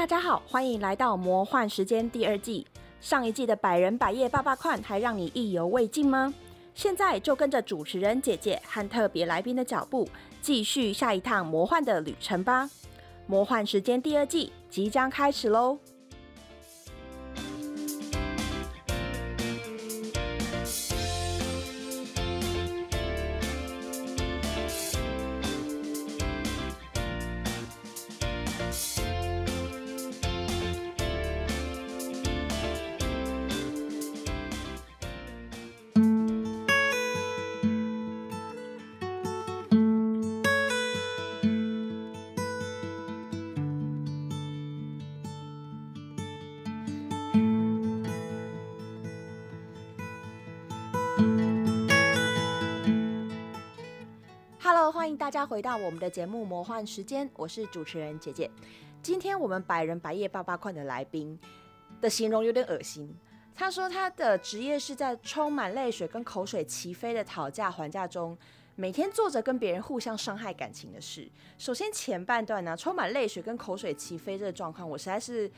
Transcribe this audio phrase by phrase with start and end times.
[0.00, 2.66] 大家好，欢迎来到《魔幻时间》第二季。
[3.02, 6.32] 上一季的百人百业爸爸款还让你意犹未尽吗？
[6.74, 10.08] 现在就跟着主持人姐姐和特别来宾的脚步，
[10.40, 12.64] 继续下一趟魔幻的旅程吧！
[13.26, 15.78] 《魔幻时间》第二季即将开始喽
[55.40, 58.50] 家回到我们的节目《魔幻时间》，我是主持人姐姐。
[59.00, 61.38] 今天我们百人百夜八八款的来宾
[61.98, 63.10] 的形容有点恶心。
[63.54, 68.36] 他说他的职业是在充满泪水跟口水齐飞的讨价还价中，
[68.76, 71.26] 每天做着跟别人互相伤害感情的事。
[71.56, 75.50] 首先前半段呢，充满泪水跟口水齐飞这个状况，我实在是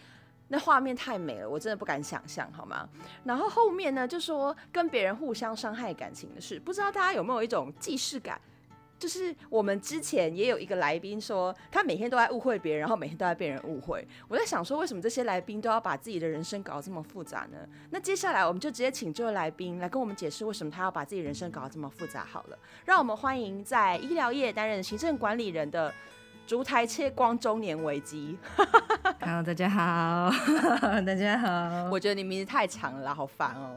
[0.46, 2.88] 那画面太美了，我真的不敢想象，好吗？
[3.24, 8.40] 然后后面呢，就说跟别人互相伤害感情的事，不知道大家有没有一种既视感？
[9.02, 14.06] 就是我们之前也有一个来宾说，他每天都在误会别人，然后每天都在被人误会。
[14.28, 17.58] 我在想说，为什么这些来宾都要把自己的人生搞得这么复杂呢？
[17.90, 22.24] 那接下来我们就直接请这位来宾来跟我们解释，为什么他要把自己人生搞得这么复杂。
[22.24, 25.92] 好了，让我们欢迎在医疗业担任行政管理人的
[26.46, 28.36] 烛台切光中年危机。
[29.20, 30.30] Hello，大家好，
[31.06, 31.88] 大家好。
[31.90, 33.76] 我觉得你名字太长了，好烦哦、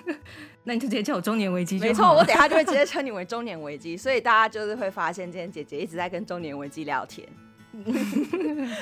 [0.64, 7.26] 那你就直接叫我中年危机没错，我等下就会直接称你为中年危机， 所以大家就是会发现，今天姐姐一直在跟中年危机聊天。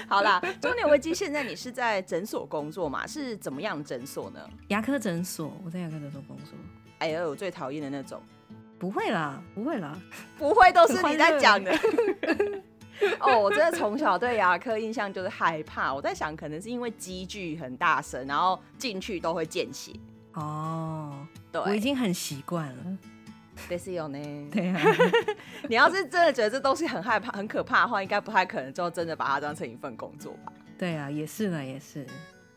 [0.09, 3.07] 好啦，中年危机，现在你是在诊所工作嘛？
[3.07, 4.41] 是怎么样的诊所呢？
[4.69, 6.55] 牙科诊所，我在牙科诊所工作。
[6.99, 8.21] 哎呦，我最讨厌的那种，
[8.79, 9.97] 不会啦，不会啦。
[10.39, 11.73] 不会都是你在讲的。
[13.21, 15.93] 哦，我真的从小对牙科印象就是害怕。
[15.93, 19.93] 我在想，可能是因为机具很大声，然后进去都会见血。
[20.35, 22.99] 哦，对，我已经很习惯了。
[23.69, 24.19] 得是有呢。
[24.51, 24.81] 对啊，
[25.69, 30.53] 你要是真的觉得这东西很害怕、很可怕的话，应该不太可能就真的把它当成一份工作吧。
[30.77, 32.05] 对啊，也是呢，也是。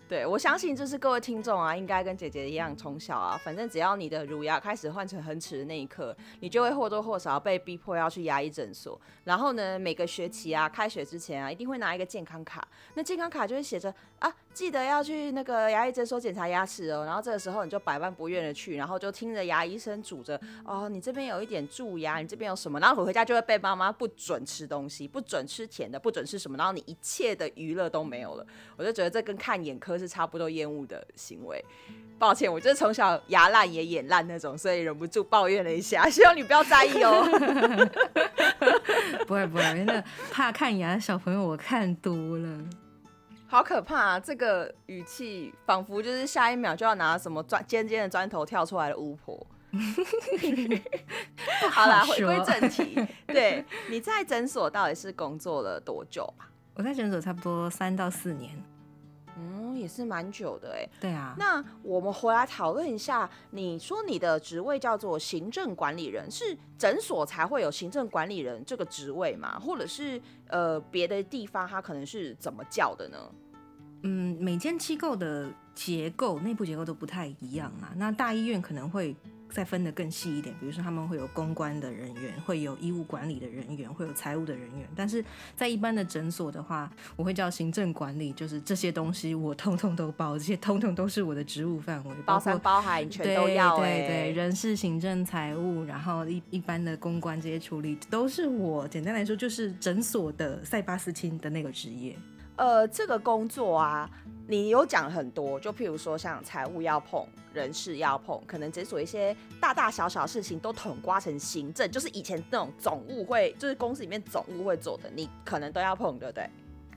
[0.10, 8.98] 对，我相信就是各位听众啊，应该跟姐姐一样，从小啊，反正只要你的乳牙开始换成恒齿的那一刻，你就会或多或少被逼迫要去牙医诊所。
[9.26, 17.06] 然后呢，每个学期啊，开学之前啊，一定会拿一个健康卡，那健康卡就会写着啊，记得要去那个牙医诊所检查牙齿哦。
[17.06, 22.80] 然后这个时候你就百般不愿的去，然后就听着牙医生拄着哦，你这边有一点蛀牙，你这边有什么？
[22.80, 28.46] 然后回家就会被妈妈不准吃东西，不准吃甜的，不准吃什么，然后你一切的娱乐都没有了。
[28.76, 31.64] 我就觉得这跟看眼科是差不多厌恶的行为。
[32.18, 37.24] 抱歉，我就是从小牙烂也眼烂那种，所以忍不住抱怨了一下，希望你不要在意哦。
[39.28, 42.60] 不会不会，那怕看牙的小朋友我看多了。
[43.48, 44.20] 好可怕啊！
[44.20, 49.48] 这个语气仿佛就是下一秒就要拿什么砖尖尖的砖头跳出来的巫婆。
[51.72, 52.96] 好啦，回归正题，
[53.28, 56.48] 对，你在诊所到底是工作了多久啊？
[56.76, 58.52] 我在诊所差不多三到四年。
[59.78, 60.90] 嗯，也是蛮久的哎。
[61.00, 69.60] 对啊，那我们回来讨论一下，你说你的职位叫做行政管理人，是诊所才会有行政管理人这个职位吗？
[69.60, 73.18] 或者是呃别的地方它可能是怎么叫的呢？
[74.04, 77.94] 嗯，每间机构的结构、内部结构都不太一样啊。
[77.96, 79.16] 那大医院可能会
[79.50, 84.88] 再分得更细一点，比如说他们会有公关的人员，会有医务管理的人员，会有财务的人员。
[84.96, 85.24] 但是
[85.56, 98.88] 在一般的诊所的话，我会叫行政管理，就是这些东西我通通都包，这些通通都是我的职务范围，包包括山包海，你全都要对对，人事、行政、财务，然后一一般的公关这些处理，都是我。
[98.88, 102.16] 简单来说，就是诊所的塞巴斯汀的那个职业。
[102.58, 104.10] 呃，这个工作啊，
[104.48, 116.50] 你有讲很多，就譬如说像财务要碰，人事要碰，可能诊所一些大大小小的事情都统刮成行政，就是以前那种总务会，就是公司里面总务会做的，你可能都要碰，对不对？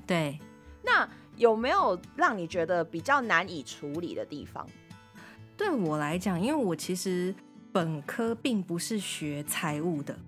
[0.07, 0.39] 对，
[0.83, 4.67] 那有没有让你觉得比较难以处理的地方？
[5.57, 7.35] 对我来讲，因为我其实
[7.71, 10.19] 本科并不是学财务的，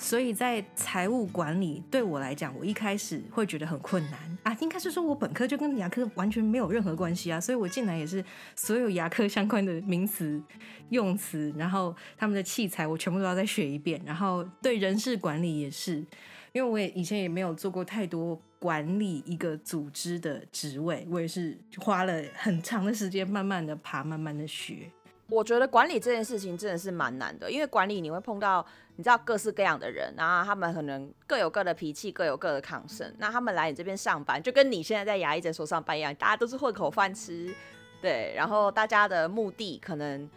[0.00, 4.56] 所以在财务管理对我来讲，我一开始会觉得很困难啊。
[4.60, 8.24] 应该是说我本科就跟牙科完全没有任何关系啊，所以我进来也是
[8.56, 10.42] 所有牙科相关的名词、
[10.88, 16.04] 用词，然后他们的器材我全部都要再学一遍，然后对人事管理也是。
[16.52, 24.90] 因为我也以前也没有做过太多管理一个组织的职位，我也是花了很长的时间，慢慢的爬，慢慢的学。
[25.30, 28.66] 我觉得管理这件事情真的是蛮难的，因为管理你会碰到
[28.96, 33.14] 你知道各式各样的人，然后他们可能各有各的脾气，各有各的抗生。
[33.18, 37.54] 那他们来你这边上班，就跟你现在在牙医诊所上班一样，大家都是混口饭吃，
[38.02, 38.34] 对。
[38.36, 40.28] 然后大家的目的可能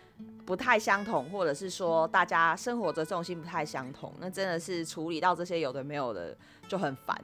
[0.46, 6.38] 不太相同，或者是说大家生活的重心不太相同，那真的是处理到这些有的没有的
[6.68, 7.20] 就很烦。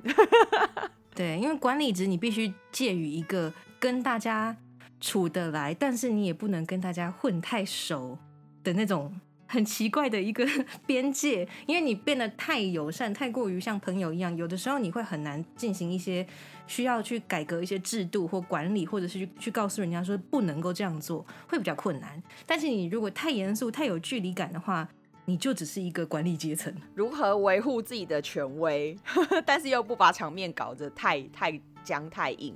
[1.14, 4.58] 对，因为管理职你必须介于一个跟大家。
[5.00, 8.18] 处得来，但是你也不能跟大家混太熟
[8.64, 10.46] 的那种很奇怪的一个
[10.86, 16.26] 边界，因为你变得太友善，太过于像朋友一样，有的时候你会很难进行一些
[16.68, 22.22] 需要去改革一些制度或管理，或者是去去告诉人家说不能够这样做，会比较困难。
[22.46, 24.88] 但是你如果太严肃、太有距离感的话，
[25.26, 26.74] 你就只是一个管理阶层。
[26.94, 28.96] 如何维护自己的权威，
[29.46, 32.56] 但是又不把场面搞得太太僵、太硬？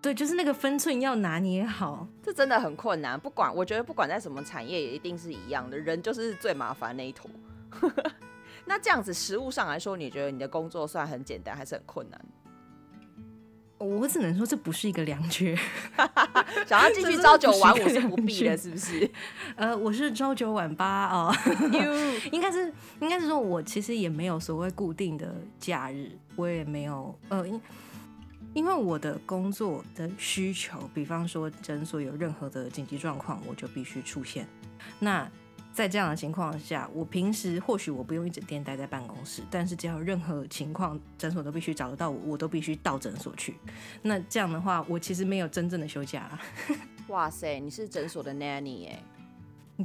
[0.00, 3.18] 对，就是那个分寸要拿捏好，这真的很困难。
[3.18, 7.28] 不管我觉得不管在什么产业，也一定是一样的，人就是最麻烦那一坨。
[8.64, 12.20] 那这样子，实物上来说，你觉得你的工作算很简单，还是很困难？
[13.78, 15.56] 我只能说这不是一个良缺。
[16.66, 19.10] 想要继续朝九晚五是不必的，是不是？
[19.56, 21.34] 呃，我是朝九晚八哦，
[22.30, 27.44] 应该是应该是说，我其实也没有所谓固定的假日，我也没有呃。
[28.54, 34.46] 因为我的工作的需求，比方说诊所有任何的紧急状况，我就必须出现。
[34.98, 35.30] 那
[35.72, 43.54] 在这样的情况下，我平时或许我不用一整天待在办公室，但是只要任何情况，诊所都必须找得到我，我都必须到诊所去。
[44.02, 46.36] 那这样的话，我其实没有真正的休假。
[47.08, 49.02] 哇塞，你是诊所的 nanny 哎？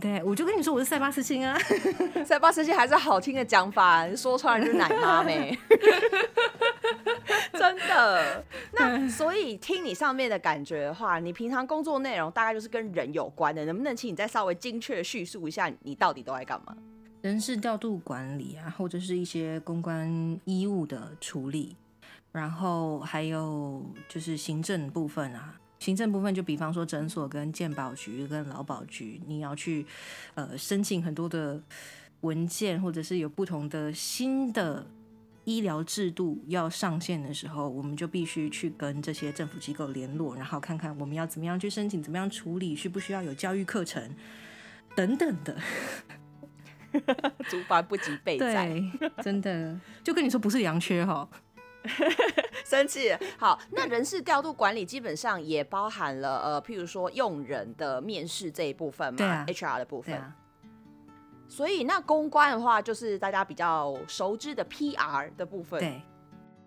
[0.02, 1.56] 对，我就跟你说我是塞巴斯星啊，
[2.26, 5.58] 塞巴斯星还是好听的讲法，说出来就是奶妈呗。
[7.54, 8.44] 真的，
[8.74, 16.76] 那所以听你上面的感觉的话，你平常工作内容大概就是跟人有关的，能不能请你再稍微精确叙述一下，你到底都在干嘛？
[17.22, 21.76] 人事调度管理啊，或者是一些公关衣物的处理，
[22.32, 25.54] 然后还有就是行政部分啊，
[25.84, 29.86] 行政部分就比方说诊所跟健保局跟劳保局，你要去
[30.36, 31.62] 呃申请很多的
[32.22, 34.86] 文件，或者是有不同的新的。
[35.46, 44.02] 医疗制度要上线的时候，我们就必须去跟这些政府机构联络，然后看看我们要怎么样去申请，怎么样处理，需不需要有教育课程
[44.96, 45.58] 等等的。
[47.52, 48.82] 竹繁不及备载，
[49.22, 51.28] 真的就跟你说不是良缺哈。
[52.66, 53.16] 生气。
[53.38, 60.22] 好，那人事调度管理基本上也包含了呃，譬如说用人的面试这一部分嘛，HR 的部分。
[61.48, 66.02] 所以那公关的话，就是大家比较熟知的 PR 的部分，对，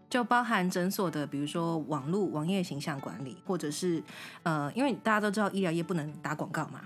[0.09, 4.01] 就包含诊所的，比如说网络网页形象管理，或者是
[4.45, 6.83] 呃，因为大家都知道医疗业不能打广告嘛。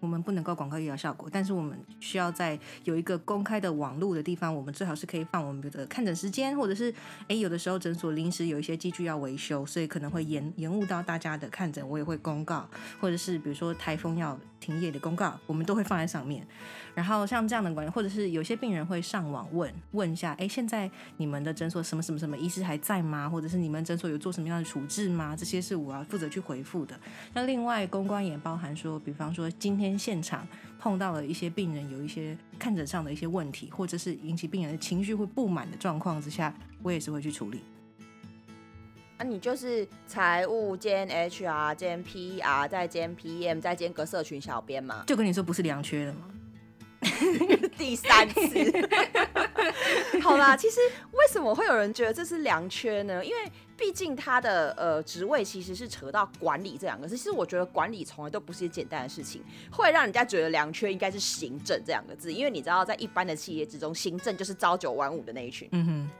[0.00, 6.92] 我们不能够广告医疗效果，但是我们需要在有一个公开的网络的地方，我们最好是可以放我们的看诊时间，或者是
[7.28, 12.68] 哎有的时候诊所临时有一些机具要维修，所以可能会延延误到大家的看诊，我也会公告，
[13.00, 16.46] 或者是比如说台风要停业的公告，我们都会放在上面。
[16.92, 23.28] 然后像这样的管理，或者是有些病人会上网问问一下，哎，现在你们的诊所什么什么什么医师还在吗？
[23.28, 25.36] 或者是你们诊所有做什么样的处置吗？
[25.36, 26.98] 这些是我要负责去回复的。
[27.32, 30.46] 那另外公关也包含说，比方说今天现场
[30.78, 37.60] 碰到了一些病人有一些看诊上的一些问题，或者是引起病人的情绪会不满的状况之下，我也是会去处理。
[39.18, 45.04] 那你就是财务兼 HR 兼 PR 再兼 PM 再兼个社群小编嘛？
[45.06, 46.20] 就跟你说不是良缺了吗？
[47.78, 48.38] 第三次，
[50.22, 50.78] 好啦，其实
[51.12, 53.24] 为什么会有人觉得这是良缺呢？
[53.24, 57.16] 因为毕竟他的呃职位其实是扯到管理这两个字。
[57.16, 62.32] 其实我觉得管理从来都不是一件简单的事情，会让人家觉得良缺应该是行政这两个字。
[62.32, 65.68] 因为你知道，在一般的企业之中，行政就是朝九晚五的那一群。
[65.72, 66.10] 嗯哼。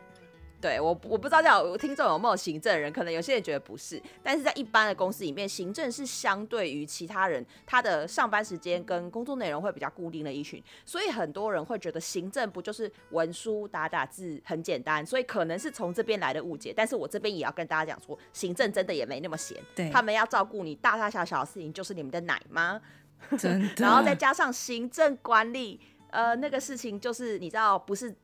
[0.61, 16.75] 对我，我不知道这样听众有没有行政人，可能有些人觉得不是，但是在一般的公司里面，行政是相对于其他人，他的上班时间跟工作内容会比较固定的一群，所以很多人会觉得行政不就是文书打打字很简单，所以可能是从这边来的误解。
[16.77, 22.79] 但是我这边也要跟大家讲说，行政真的也没那么闲，对，他们要照顾你大大小小的事情，就是你们的奶妈，
[23.39, 28.15] 真的， 然后再加上行政管理，呃，那个事情就是你知道不是。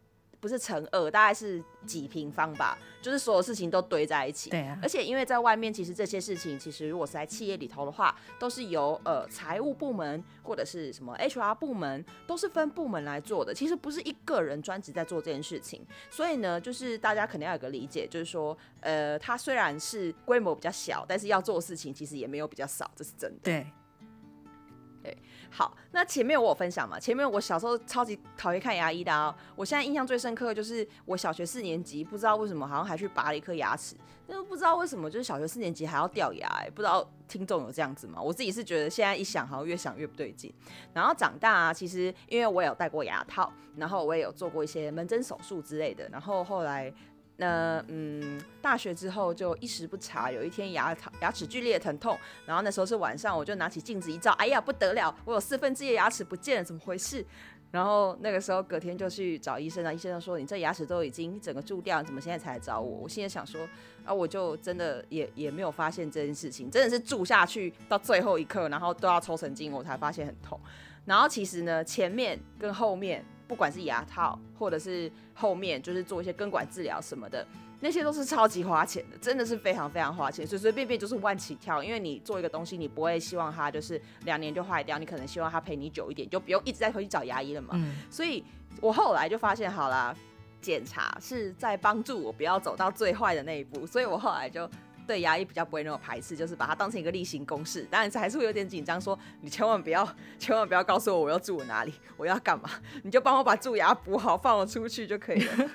[0.40, 4.50] 不是乘二，大概是几平方吧，就是所有事情都堆在一起。
[4.50, 13.54] 对啊而且因为在外面，其实这些事情，其实如果是在企业里头的话，都是由呃财务部门或者是什么 HR 部门，都是分部门来做的。
[13.54, 15.84] 其实不是一个人专职在做这件事情。
[16.10, 23.38] 所以呢，就是大家肯定要有个理解，就是说，呃，它虽然是规模比较小，但是要做的事情其实也没有比较少，这是真的。
[23.42, 23.66] 对，
[25.50, 26.98] 好，那前面我有分享嘛？
[26.98, 33.96] 前面我小时候超级讨厌看牙医的啊、我现在印象最深刻的就是我小学四年级，不知道为什么好像还去拔了一颗牙齿，
[34.26, 38.20] 那不知道为什么就是小学四年级还要掉牙、欸，不知道听众有这样子吗？
[38.20, 40.52] 我自己是觉得现在一想，好像越想越不对劲。
[40.92, 46.92] 然后长大啊，其实因为我也有戴过牙套，然后我也有做过一些门诊手术之类的，然后后来。
[47.36, 57.24] 那嗯，大学之后就一时不察，有一天牙疼牙齿剧烈疼痛，然后那时候是晚上，我就拿起镜子一照，哎呀不得了，我有四分之一的牙齿不见了，怎么回事？
[57.72, 63.00] 然后那个时候隔天就去找医生了，医生就说你这牙齿都已经整个蛀掉，你怎么现在才来找我？
[63.02, 63.68] 我现在想说
[64.04, 70.58] 啊，我就真的也也没有发现这件事情，真的是蛀下去到最后一刻，然后都要抽神经，我才发现很痛。
[71.04, 77.46] 然后其实呢，前面跟后面，不管是牙套或者是后面就是做一些根管治疗什么的，
[77.80, 81.82] 那些都是超级花钱的，真的是非常非常花钱，随随便便就是万起跳。
[81.82, 87.70] 因为你做一个东西，你不会希望它就是两年就坏掉，你可能希望它陪你久一点，就不用一直在回去找牙医了嘛。
[87.74, 88.44] 嗯，所以
[88.80, 90.14] 我后来就发现，好啦，
[90.60, 94.68] 检查是在帮助我不要走到最坏的那一步，所以我后来就。
[95.06, 97.86] 对牙医比较不会那么排斥，就是把它当成一个例行公事。
[97.90, 100.06] 当然是还是会有点紧张，说你千万不要，
[100.38, 102.68] 千万不要告诉我我要住我哪里，我要干嘛，
[103.04, 105.70] 你就帮我把蛀牙补好，放我出去就可以了。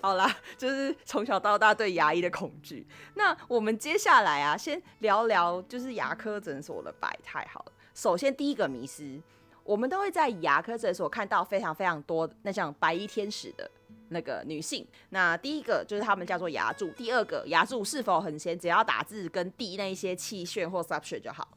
[0.00, 2.86] 好啦，就是从小到大对牙医的恐惧。
[3.14, 7.72] 那我们接下来啊，先聊聊就是牙科诊所的百态好了。
[7.94, 9.20] 首先第一个迷思，
[9.64, 13.70] 我们都会在牙科诊所看到非常非常多那像白衣天使的
[14.08, 14.86] 那个女性。
[15.10, 21.48] 那第一个就是他们叫做牙柱，第二个牙柱是否很闲，只要打字跟递那一些气旋或 substrate 就好。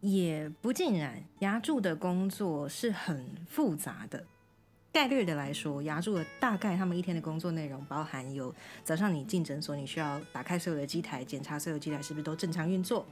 [0.00, 4.24] 也不尽然，牙柱的工作是很复杂的。
[4.92, 13.04] 概略的来说，牙柱的大概他们一天的工作内容包含有早上你进诊所，你需要打开所有的机台，检查所有机台是不是都正常运作。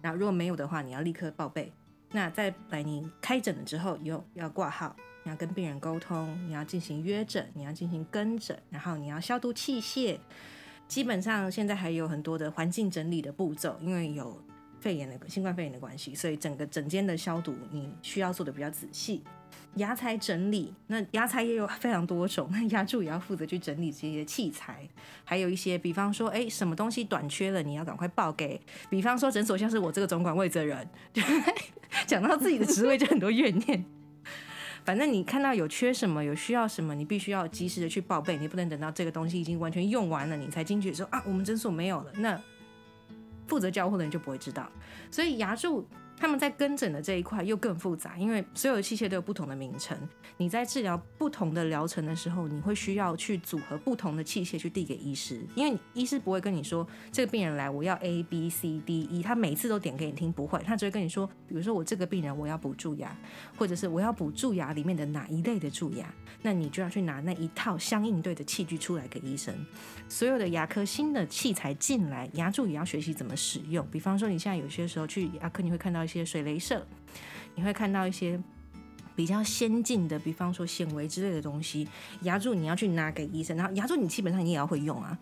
[0.00, 1.72] 然后如果没有的话，你要立刻报备。
[2.10, 4.96] 那在来，你开诊了之后，有要挂号，
[5.28, 10.16] 你要跟病人沟通，你要进行约诊，你要进行跟诊，然后你要消毒器械。
[10.86, 14.42] 基本上现在还有很多的环境整理的步骤，因为有
[14.80, 19.22] 肺炎的新冠肺炎的关系，所以整个整间的消毒你需要做的比较仔细。
[19.74, 24.88] 牙材整理，那牙材也有非常多种，那牙柱也要负责去整理这些器材，
[25.24, 28.58] 还有一些，比方说，哎，什么东西短缺了，你要赶快报给，
[28.88, 30.88] 比方说诊所像是我这个总管位责人，
[32.08, 33.84] 讲到自己的职位就很多怨念。
[34.88, 42.40] 反正你看到有缺什么，有需要什么，你必须要及时的去报备，你不能等到这个东西已经完全用完了，你才进去说啊，我们诊所没有了，那
[43.46, 44.66] 负责交货的人就不会知道。
[45.10, 45.86] 所以牙柱
[46.18, 49.96] 他们在跟诊的这一块又更复杂，因为所有的器械都有不同的名称。
[50.36, 63.16] 你在治疗不同的疗程的时候，你会需要去组合不同的器械去递给医师，因为医师不会跟你说这个病人来我要 A B C D E，他每次都点给你听，不会，他只会跟你说，比如说我这个病人我要补蛀牙，
[63.56, 69.54] 或者是我要补蛀牙里面的哪一类的蛀牙，那你就要去拿那一套相应对的器具出来给医生。
[70.08, 73.86] 所有的牙科新的器材进来，牙柱也要学习怎么使用。
[73.90, 76.86] 比方说，你现在有些时候去牙科，你会看到一些水雷射，
[77.54, 78.40] 你会看到一些
[79.14, 81.86] 比较先进的，比方说显微之类的东西，
[82.22, 85.18] 牙柱你要去拿给医生，然后牙柱你基本上你也要会用啊。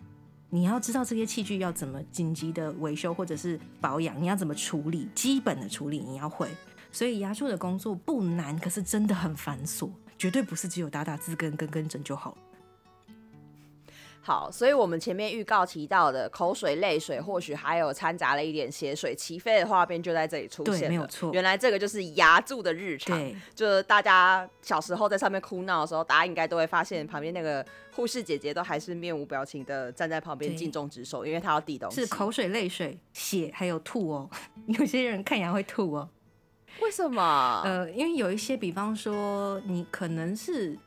[0.49, 6.47] 你要知道这些器具要怎么紧急的维修或者是保养，你要怎么处理，基本的处理你要会。
[6.89, 12.37] 所以牙柱的工作不难，可是真的很繁琐，绝对不是只有打打字跟跟跟诊就好了。
[14.27, 20.79] 好，所以我们前面预告提到的口水、泪水，或许还有掺杂了一点血水齐飞的画面，就在这里出现了。
[20.81, 23.17] 对没有错原来这个就是牙柱的日常。
[23.17, 32.01] 对，就是大家小时候在上面哭闹的时候，大家应该都会发现旁边那个护士姐姐都还是面无表情的站在旁边对尽忠职守，因为她要递东西。
[32.01, 34.29] 是口水、泪水、血，还有吐哦。
[34.77, 36.09] 有些人看牙会吐哦。
[36.81, 37.61] 为什么？
[37.63, 40.77] 呃，因为有一些，比方说你可能是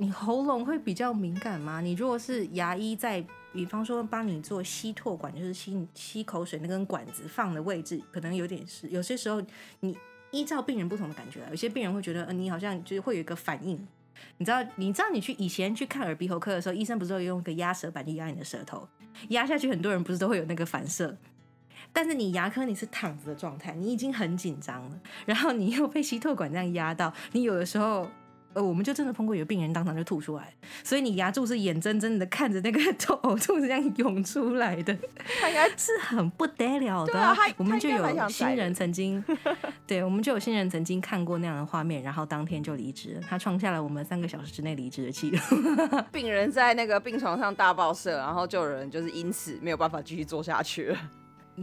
[0.00, 1.82] 你喉咙会比较敏感吗？
[1.82, 9.42] 你如果是牙医在，比方说帮你做吸唾管，就是吸吸口水那根管子放的位置，可能有点是有些时候
[9.80, 9.94] 你
[10.30, 13.86] 依照病人不同的感觉，有些病人会觉得，呃，你好像就是会有一个反应。
[14.38, 18.88] 你知道，你知道你去以前去看耳鼻喉科的时候，医生不是会用一个压舌板去压你的舌头，
[19.28, 21.14] 压下去，很多人不是都会有那个反射。
[21.92, 28.08] 但是你牙科你是躺着的状态，你已经很紧张了，然后你又被吸唾管这样压到，你有的时候
[28.52, 30.52] 呃，我们就真的碰过有病人当场就吐出来，
[30.82, 34.92] 所以你牙柱是眼睁睁的看着那个吐呕吐这样涌出来的，
[35.76, 37.18] 是很不得了的。
[37.18, 39.22] 啊我们就有新人 曾经，
[39.86, 45.38] 对我们就有新人曾经看过那样的画面，然后当天就离职，他创下了我们三个小时之内离职的记录。
[46.10, 50.98] 病人在那个病床上大爆射，然后就有人就是因此没有办法继续做下去了。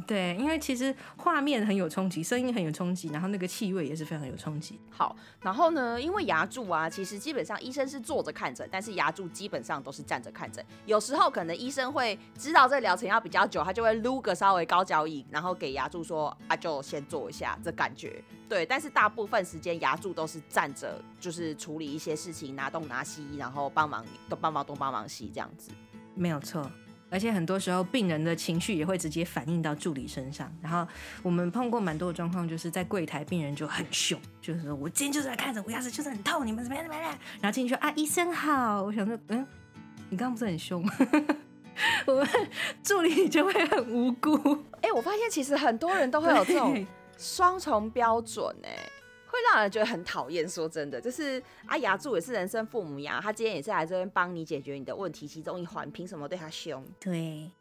[0.06, 4.80] 对，因为其实画面很有冲击，声音很有冲击，然后那个气味也是非常有冲击。
[4.90, 10.64] 好，然后呢，因为牙柱啊，其实基本上医生是坐着看诊，但是牙柱基本上都是站着看诊。
[10.86, 18.24] 有时候可能医生会知道这疗程要比较久，他就会撸个稍微高脚椅，然后给牙柱说啊，就先坐一下，这感觉。
[18.50, 25.72] 对，但是大部分时间牙柱都是站着，就是处理一些事情，拿东拿西，然后帮忙都帮忙东帮忙西这样子。
[26.14, 26.70] 没有错。
[27.10, 30.52] 而且很多时候，病人的情绪也会直接反映到助理身上。
[30.62, 30.88] 然后
[31.24, 37.18] 我们碰过蛮多的状况，就是在柜台，病人就很凶，就是说我今天就是来看诊，我牙齿就是很痛，你们怎么样怎么样？
[37.42, 38.84] 然后进去说啊，医生好。
[38.84, 39.46] 我想说，嗯，
[40.10, 40.94] 你刚刚不是很凶吗？
[42.08, 42.28] 我们
[42.84, 44.36] 助理就会很无辜。
[44.82, 46.88] 哎、我发现其实很多人都会有这种对
[47.18, 48.92] 双重标准哎、会
[49.38, 50.48] 会让人觉得很讨厌。
[50.48, 56.84] 说真的，就是阿雅柱也是人生父母呀，他今天也是来这边帮你解决你的问题其中一环，凭什么对他凶？
[57.00, 57.52] 对。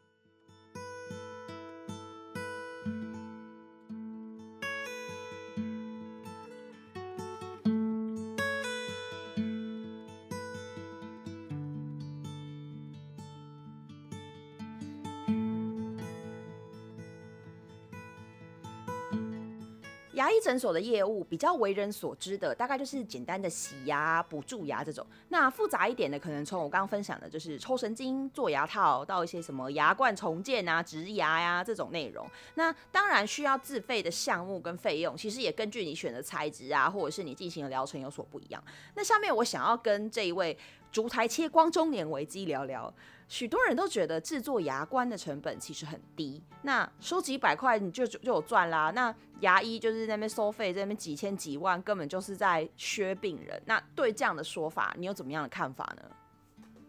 [20.17, 25.05] 牙医诊所的业务比较为人所知的，大概就是简单的洗牙、补蛀牙这种。
[25.29, 32.27] 那复杂一点的，可能从我刚刚分享的，就是抽神经、做牙套，到一些什么牙冠重建啊、植牙呀、这种内容。
[32.55, 38.63] 那当然需要自费的项目跟费用，其实也根据你选的材质啊，或者是你进行的疗程有所不一样。
[38.95, 40.57] 那下面我想要跟这一位
[40.91, 42.93] 烛台切光中年危机聊聊。
[43.27, 48.89] 许多人都觉得制作牙冠的成本其实很低，那收几百块你就就有赚啦。
[48.95, 53.61] 那牙医就是那边收费，在那边几千几万，根本就是在削病人。
[53.65, 56.03] 那对这样的说法，你有怎么样的看法呢？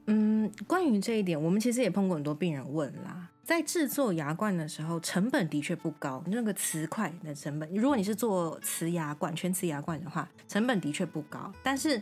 [0.07, 3.29] 嗯，关于这一点，我们其实也碰过很多病人问啦。
[3.43, 6.23] 在制作牙冠的时候，成本的确不高。
[6.27, 11.53] 那个瓷块的成本，如果你是做瓷牙冠、全瓷牙冠的话，成本的确不高。
[11.63, 12.01] 但是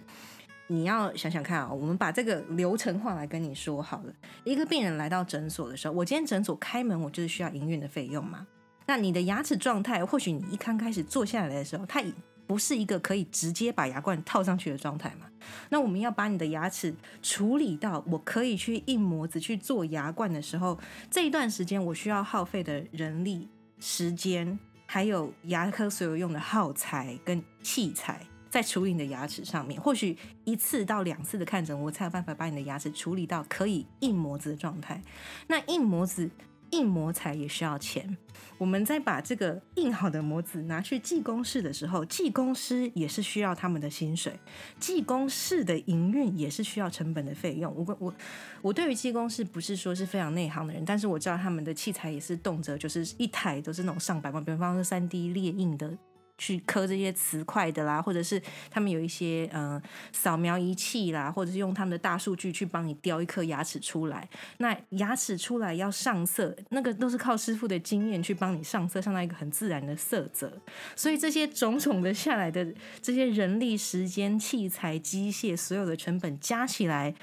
[0.69, 4.13] 你要想想看啊、我们把这个流程化来跟你说好了。
[4.45, 8.47] 一个病人来到诊所的时候，我今天诊所开门，我就是需要营运的费用嘛。
[8.87, 12.13] 那你的牙齿状态，或许你一刚开始坐下来的时候，它已
[12.47, 15.27] 不是一个可以直接把牙冠套上去的状态嘛。
[15.69, 20.79] 那我们要把你的牙齿处理到我可以去印模子去做牙冠的时候，
[21.11, 23.49] 这一段时间我需要耗费的人力、
[23.81, 28.25] 时间，还有牙科所有用的耗材跟器材。
[28.57, 34.99] 在处理你的牙齿上面，或许一次到两次的看诊，我才有办法把你的牙齿处理到可以印模子的状态。
[35.47, 36.31] 那印模子、
[36.71, 38.17] 印模材也需要钱。
[38.57, 44.33] 我们在把这个印好的模子拿去技工室的时候，技工师也是需要他们的薪水，
[44.81, 47.71] 技工室的营运也是需要成本的费用。
[47.77, 48.15] 我我
[48.63, 55.99] 我对于技工室不是说是非常内行的人，但是我知道他们的器材也是动辄就是一台都是那种上百万，比方说三 D 列印的。
[56.39, 59.81] 去刻这些瓷块的啦，或者是他们有一些呃
[60.13, 64.29] 扫描仪器啦，或者是用他们的大数据去帮你雕一颗牙齿出来。
[64.59, 70.53] 那牙齿出来要上色，那个都是靠师傅的经验去帮你上色，上到一个很自然的色泽。
[70.95, 72.67] 所以这些种种的下来的
[73.01, 77.15] 这些人力、时间、器材、机械，所有的成本加起来，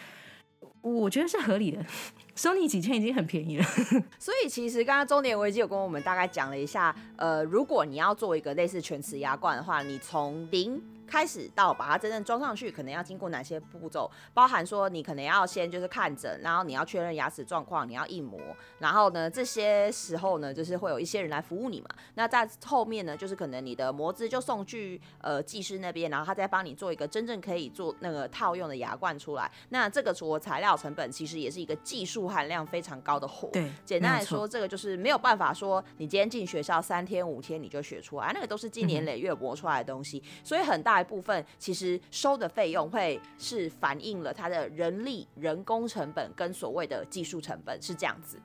[0.82, 1.86] 我觉得是合理的。
[2.36, 3.66] 收你几千已经很便宜了。
[4.18, 10.82] 所以其实刚刚中年危机有跟我们大概讲了一下，呃，如果你要做一个类似全瓷牙冠的话，你从零
[11.14, 14.10] 开始到把它真正装上去，可能要经过哪些步骤？
[14.34, 18.40] 包含说你可能要先就是看诊，然后你要确认牙齿状况，你要印模，
[18.80, 21.88] 然后呢这些时候呢，就是会有一些人来服务你嘛。
[22.16, 29.52] 那在后面呢，就是可能你的模子就送去呃技师那边，然后他再帮你做一个真正可以做那个套用的牙冠出来。
[29.70, 33.48] 那这个除了材料成本，其实也是一个技术含量非常高的活。
[33.50, 40.24] 对，简单来说，这个就是没有办法说你今天进学校三天五天你就学出来，那个都是经年累月磨出来的东西。
[40.44, 48.40] 所以很大一部分其实收的费用会是反映了它的人力、人工成本跟所谓的技术成本是这样子。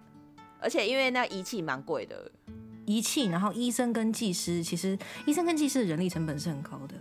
[0.60, 2.30] 而且因为那仪器蛮贵的，
[2.84, 6.96] 仪器，然后医生跟技师，其实医生跟技师的人力成本是很高的，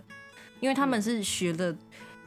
[0.60, 1.76] 因为他们是学了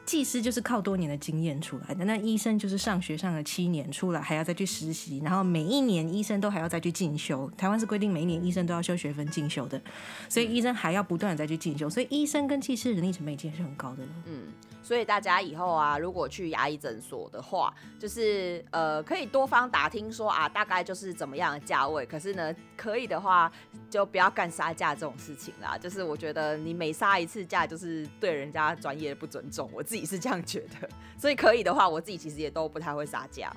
[0.04, 7.50] 技师就是靠多年的经验出来的，那医生就是上学上了七年出来，还要再去实习，然后每一年医生都还要再去进修。
[7.56, 9.80] 台湾是规定每一年医生都要修学分进修的，
[10.28, 14.08] 所以医生还要不断的再去进修，所以医生跟技师人力成本已经是很高的了。
[14.26, 14.48] 嗯，
[14.82, 22.04] 所以大家以后啊，如果去牙医诊所的话，就是呃，可以多方打听说啊，大概就是怎么样的价位。
[22.04, 23.50] 可是呢，可以的话
[23.88, 25.78] 就不要干杀价这种事情啦。
[25.78, 29.70] 就是我觉得你每杀一次价，就是对人家专业的不尊重。
[29.72, 30.02] 我自己。
[30.12, 33.50] 是这样觉得，所以可以的话，我自己其实也都不太会杀价。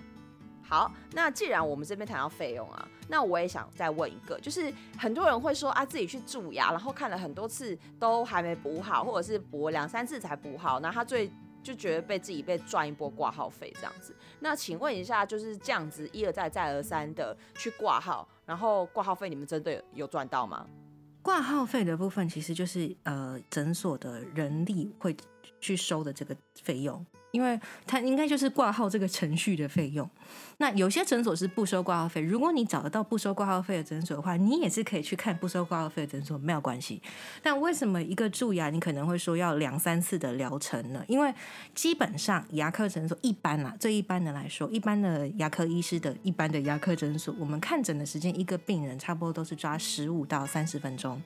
[0.63, 11.30] 好，那既然我们这边谈到费用啊，那我也想再问一个，就是很多人会说啊，自己去蛀牙，然后看了很多次都还没补好，或者是补两三次才补好，那他最
[11.62, 14.15] 就觉得被自己被赚一波挂号费这样子。
[14.39, 20.65] 那请问一下，就是这样子一而再再而三的去挂号，然后挂号费你们真的有赚到吗？
[21.21, 25.15] 挂号费的部分其实就是呃诊所的人力会。
[25.65, 27.04] 去收的这个费用。
[27.36, 30.10] 因为它应该就是挂号这个程序的费用。
[30.58, 37.02] 那有些诊所是不收挂号费，如果你找得到不收挂号费的诊所的话，你也是可以去看不收挂号费的诊所，没有关系。
[37.43, 41.04] 但为什么一个蛀牙你可能会说要两三次的疗程呢？
[41.10, 41.34] 因为
[41.74, 51.21] 基本上牙科诊所一般啦，最一般的来说，一般的牙科医师的一般的牙科诊所，我们看诊的时间一个病人差不多都是抓十五到三十分钟。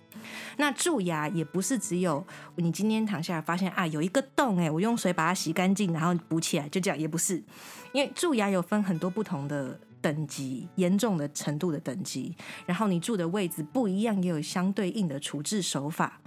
[0.57, 5.98] 那蛀牙也不是只有你今天躺下来发现啊有一个洞哎，我用水把它洗干净。
[5.99, 7.43] 然后补起来就这样也不是，
[7.91, 12.33] 因为蛀牙有分很多不同的等级，严重的程度的等级，
[12.65, 16.21] 然后你住的位置不一样，也有相对应的处置手法。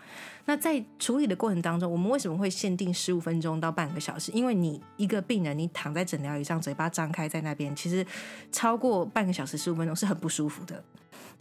[0.44, 4.30] 那在处理的过程当中，我们为什么会限定十五分钟到半个小时？
[4.32, 8.06] 因为你一个病人，你躺在诊疗椅上，嘴巴张开在那边，其实
[8.50, 10.84] 超过半个小时、十五分钟是很不舒服的。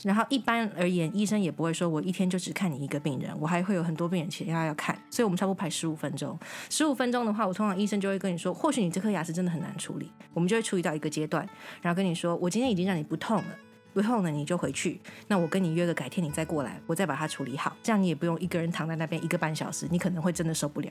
[0.04, 6.38] 然后一般而言，医生也不会说我一天就只看你一个病人，我还会有很多病人其他要看，所以我们差不多排十五分钟。
[6.70, 11.48] 十五分钟的话，我通常医生就会跟你说，或许你这颗牙齿真的很难处理，我们就会处理到一个阶段，
[11.82, 13.56] 然后跟你说，我今天已经让你不痛了，
[13.94, 20.90] 不痛了你就回去，那我跟你约个改天你再过来，我再把它处理好，这样你也不用一个人躺在那边一个半小时，你可能会真的受不了，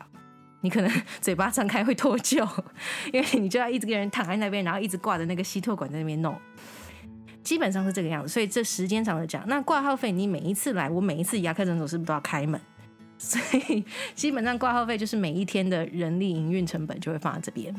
[0.61, 2.49] 你可能 嘴巴张开会脱臼，
[3.13, 6.39] 因为你就要一直个人躺在那边，然后一直挂着那个吸唾管在那边弄。
[7.43, 12.61] 基本上是这个样子，所以这时间上的讲，那挂号费你每一次来，我每一次牙科诊所是不是都要开门？
[13.19, 17.75] 所以基本上挂号费就是每一天的人力营运成本就会放在这边，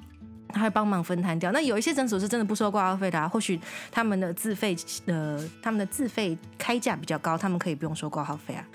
[0.48, 1.50] 他会帮忙分摊掉。
[1.52, 4.76] 那有一些诊所是真的不收挂号费的，啊，或许他们的自费
[5.06, 8.66] 呃他们的自费开价比较高，他们可以不用收挂号费啊。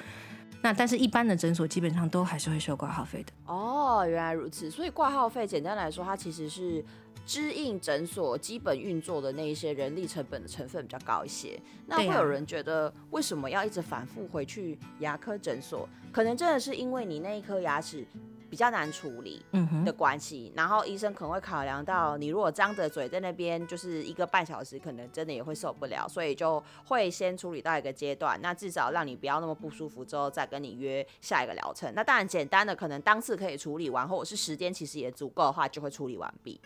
[0.62, 3.32] 那但是一般的诊所基本上都还是会收挂号费的。
[3.46, 4.70] 哦，原来如此。
[4.70, 6.84] 所以挂号费简单来说，它其实是。
[7.26, 15.88] 支应诊所基本运作的那一些人力成本的成分比较高一些，那会有人觉得为什么要一直反复回去牙科诊所？
[16.12, 18.06] 可能真的是因为你那一颗牙齿
[18.50, 19.42] 比较难处理
[19.86, 31.94] 的关系，然后医生可能会考量到你如果张着嘴在那边就是一个半小时，可能真的也会受不了，所以就会先处理到一个阶段，那至少让你不要那么不舒服之后再跟你约下一个疗程。
[31.96, 36.60] 那当然简单的可能当次可以处理完，或者是时间其实也足够的话，就会处理完毕。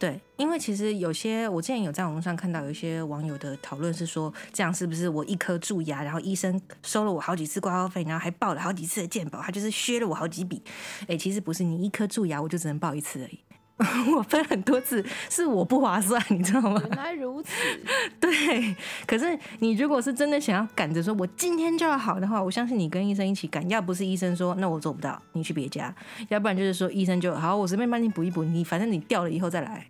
[0.00, 10.62] 对，因为其实有些我之前有在网络上看到有一些网友的讨论是说，这样是不是我一颗蛀牙，然后医生收了我好几次挂号费，然后还报了好几次的健保，他就是削了我好几笔。
[11.06, 13.38] 哎，其实不是，你一颗蛀牙我就只能报一次而已。
[14.16, 16.80] 我分很多次，是我不划算， 你知道吗？
[16.88, 17.50] 原来如此。
[18.20, 23.68] 对，可是你如果是真的想要赶着说，我今天就要好的话，我相信你跟医生一起赶。
[23.70, 25.92] 要不是医生说，那我做不到，你去别家；
[26.28, 29.86] 要不然就是说，医生就好，我随便帮你补一补，你反正你掉了以后再来。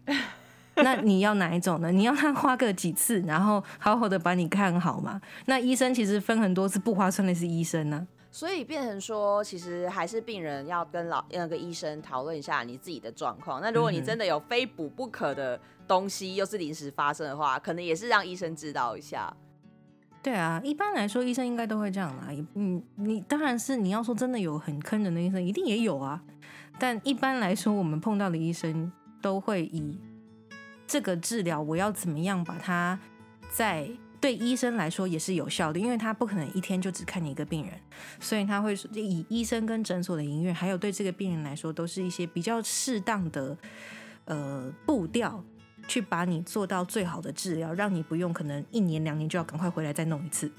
[0.76, 1.90] 那你要哪一种呢？
[1.90, 5.20] 你要他花个几次，然后好好的把你看好嘛？
[5.46, 8.07] 那医生其实分很多次，不划算的是医生呢。
[8.33, 13.61] 所以变成说，其实还是病人要跟老那个医生讨论一下你自己的状况。
[13.61, 19.37] 那如果你真的有非补不可的东西，又是临时发生的话，可能也是让医生知道一下。
[20.23, 22.29] 对啊，一般来说医生应该都会这样啦。
[22.55, 26.23] 嗯，你当然是你要说真的有很坑人的医生，一定也有啊。
[26.79, 29.99] 但一般来说，我们碰到的医生都会以
[30.87, 32.97] 这个治疗，我要怎么样把它
[33.51, 33.90] 在。
[34.20, 37.74] 对医生来说也是有效的，因为他不可能一天就只看你一个病人，
[38.20, 43.56] 所以他会以医生跟诊所的营运，还有对这个病人来说，都是一些比较适当的
[44.26, 45.42] 呃步调，
[45.88, 50.52] 去把你做到最好的治疗，让你不用可能一年两年就要赶快回来再弄一次。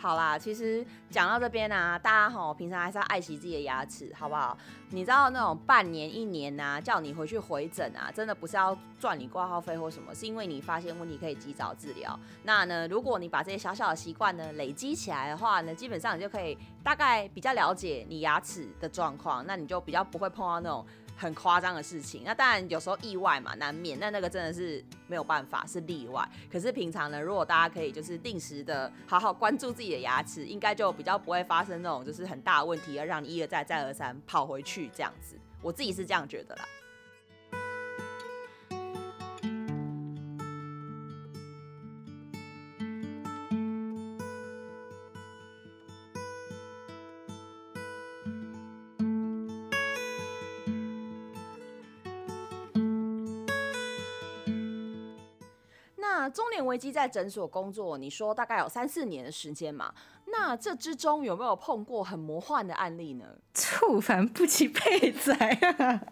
[0.00, 4.56] 好啦，其实讲到这边啊，大家吼平常还是要爱惜自己的牙齿，好不好？
[4.90, 12.16] 你知道那种半年、一年呐，叫你回去回诊啊，真的不是要赚你挂号费或什么，是因为你发现问题可以及早治疗。
[12.44, 20.86] 那呢，如果你把这些小小的习惯呢累积起来的话呢，基本上你就可以大概比较了解你牙齿的状况，那你就比较不会碰到那种
[21.18, 22.22] 很夸张的事情。
[22.24, 23.98] 那当然有时候意外嘛，难免。
[23.98, 26.26] 那那个真的是没有办法，是例外。
[26.50, 35.36] 可是平常呢，如果大家可以就是定时的好好关注自己的牙齿，应该就比较不会发生那种就是很大的问题，要让你一而再再而三跑回去这样子。
[35.60, 36.64] 我自己是这样觉得啦。
[56.28, 59.90] 那中年危机在诊所工作，你说大概有三四年的时间嘛？
[60.26, 63.24] 那这之中有没有碰过很魔幻的案例呢？
[63.54, 66.02] 触凡不及佩仔啊！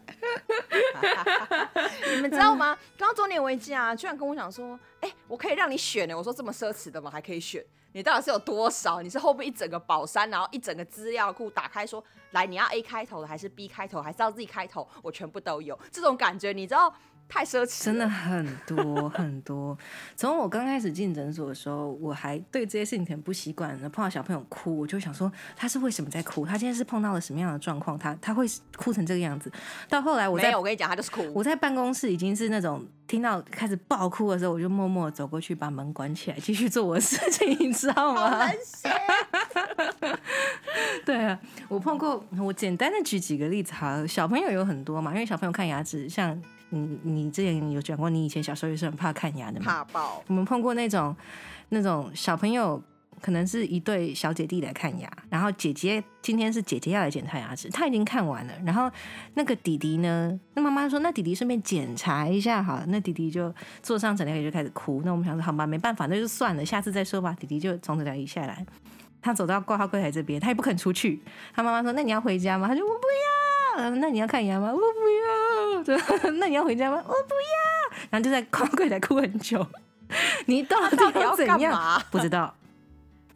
[2.14, 2.74] 你们知道吗？
[2.96, 6.16] 刚刚中年危机啊，居然跟我讲说，哎、我可以让你选呢。
[6.16, 7.11] 我说这么奢侈的吗？
[7.11, 7.62] 还可以选？
[7.92, 9.02] 你到底是有多少？
[9.02, 14.88] 你是后面一整个宝山，然后一整个资料库打开说，来你要 A 开头的，还是 B 开头，还是要 Z 开头？
[15.02, 15.79] 我全部都有。
[15.92, 16.90] 这种感觉，你知道
[17.29, 19.77] 太奢侈，真的很多很多。
[20.15, 23.77] 从我刚开始进诊所的时候，我还对这些事情很不习惯。
[23.91, 26.47] 碰到小朋友哭，我就想说他是为什么在哭？
[26.47, 27.99] 他今天是碰到了什么样的状况？
[27.99, 29.51] 他他会哭成这个样子？
[29.89, 31.23] 到后来我在没有，我跟你讲，他就是哭。
[31.35, 38.49] 我在办公室已经是那种听到开始爆哭的时候，我就默默走过去把门关起来，继续做我的事情，你知道好吗。
[41.05, 44.07] 对啊，我碰过，我简单的举几个例子哈。
[44.07, 49.66] 小朋友有很多嘛，因为小朋友看牙齿，像你你之前有讲过，你以前小时候也是很怕看牙的嘛。
[49.66, 50.22] 怕爆。
[50.26, 51.14] 我们碰过那种
[51.68, 52.83] 那种小朋友，
[53.20, 58.90] 可能是一对小姐弟来看牙，然后姐姐今天是姐姐要来检查牙齿，她已经看完了，然后
[59.35, 67.35] 那个弟弟呢，那妈妈说那弟弟顺便检查一下好了，那弟弟就坐上诊疗椅就开始哭，那我们想说好吧，没办法，那就算了，下次再说吧。
[67.38, 68.66] 弟弟就从诊疗椅下来，
[69.22, 71.22] 他走到挂号柜台这边，他也不肯出去，
[71.55, 72.68] 他妈妈说那你要回家吗？
[72.68, 73.36] 他说我不要。
[73.77, 74.73] 那你要看牙吗？
[74.73, 75.83] 我不要。
[75.85, 75.97] 对，
[76.39, 76.97] 那你要回家吗？
[77.07, 77.99] 我不要。
[78.11, 79.65] 然后就在挂号柜台哭很久。
[80.47, 81.81] 你到底要怎样？
[82.11, 82.55] 不知道。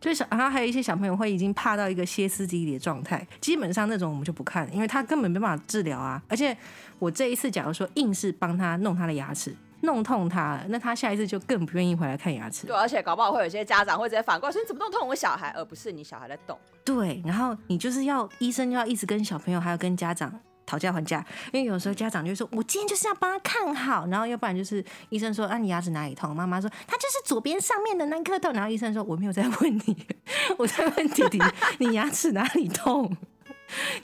[0.01, 6.23] 就是小，然后还有一些小朋友会已经怕到一个歇斯底里的状态，基本上那种我们就不看，因为他根本没办法治疗啊。
[6.27, 6.57] 而且
[6.99, 12.67] 我这一次假如说硬是帮他弄他的牙齿，弄痛他了，那他下一次就更不愿意回来看牙齿。
[12.67, 16.59] 对，而且搞不好会有一些家长会直接反过来说：“你怎么弄痛我小孩，而不是你小孩在动。
[16.85, 20.33] 对，然后你就是要医生要一直跟小朋友还有跟家长
[20.67, 26.35] 讨价还价，因为有时候家长就会说，我今天就是要帮他看好，然后要不然就是医生说，啊你牙齿哪里痛？
[26.35, 30.07] 妈妈说他就是左边上面的那颗痛，然后医生说我没有在问你，
[30.59, 31.43] 我在问弟弟
[31.79, 33.17] 你牙齿哪里痛，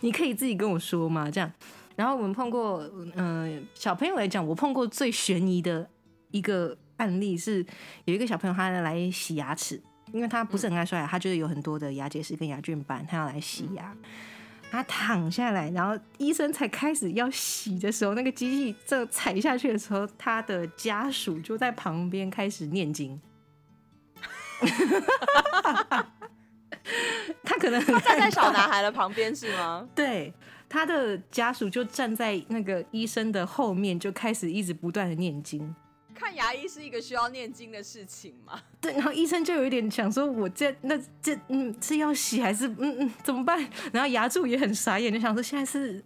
[0.00, 1.30] 你可以自己跟我说嘛？
[1.30, 1.52] 这样，
[1.96, 5.88] 然后我们碰过，嗯、小朋友来讲，我碰过最悬疑的
[6.30, 7.66] 一个案例是
[8.04, 9.82] 有一个小朋友他来洗牙齿。
[10.12, 13.92] 因为他不是很爱刷牙，他就是有很多的牙结石跟牙菌斑，他要来洗牙。
[14.70, 23.20] 他躺下来，然后医生才开始要洗的时候，那个机器这踩下去的时候，他的家属就在旁边开始念经。
[27.42, 29.88] 他可能他站在小男孩的旁边是吗？
[29.92, 30.32] 对，
[30.68, 35.74] 他的家属就站在那个医生的后面，就开始一直不断的念经。
[36.14, 38.58] 看牙医是一个需要念经的事情吗？
[38.80, 43.58] 对，然后医生就有一点想说，我这那这嗯是要洗还是嗯嗯怎么办？
[43.92, 46.02] 然后牙柱也很傻眼，就想说现在是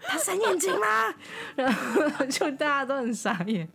[0.00, 1.14] 他是在念经吗？
[1.56, 3.68] 然后就大家都很傻眼，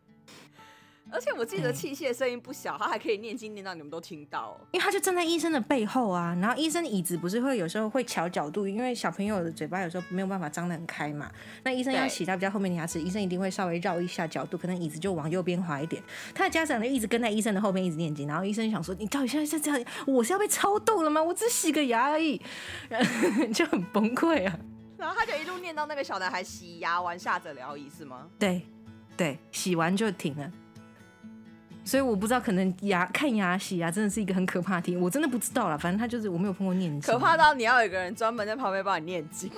[1.15, 4.58] 而且我自己的器械声音不小，他还可以念经念到你们都听到哦。
[4.71, 11.32] 因为他就站在医生的背后啊，然后医生椅子不是会有时候会调角度，因为小朋友的嘴巴有时候没有办法张得很开嘛，
[11.63, 16.04] 那医生要洗他比较后面的牙齿，医生一定会稍微绕一下角度，可能椅子就往右边滑一点。
[16.34, 21.23] 他的家长就一直跟在医生的后面一直念经，然后医生想说你到底现在是这样，我是要被超度了吗？
[21.23, 22.41] 我只洗个牙而已，
[23.56, 24.60] 就很崩溃啊。
[24.97, 28.28] 然后他就一路念到那个小男孩洗牙完下诊疗椅是吗？
[28.38, 28.62] 对，
[29.15, 30.51] 对，洗完就停了。
[31.86, 35.78] 所以我不知道，可能牙看牙洗牙真的是一个很可怕的题，我真的不知道啦。
[35.78, 39.50] 反正他就是我没有碰过念经，可怕到你要有一个人专门在旁边帮你念经，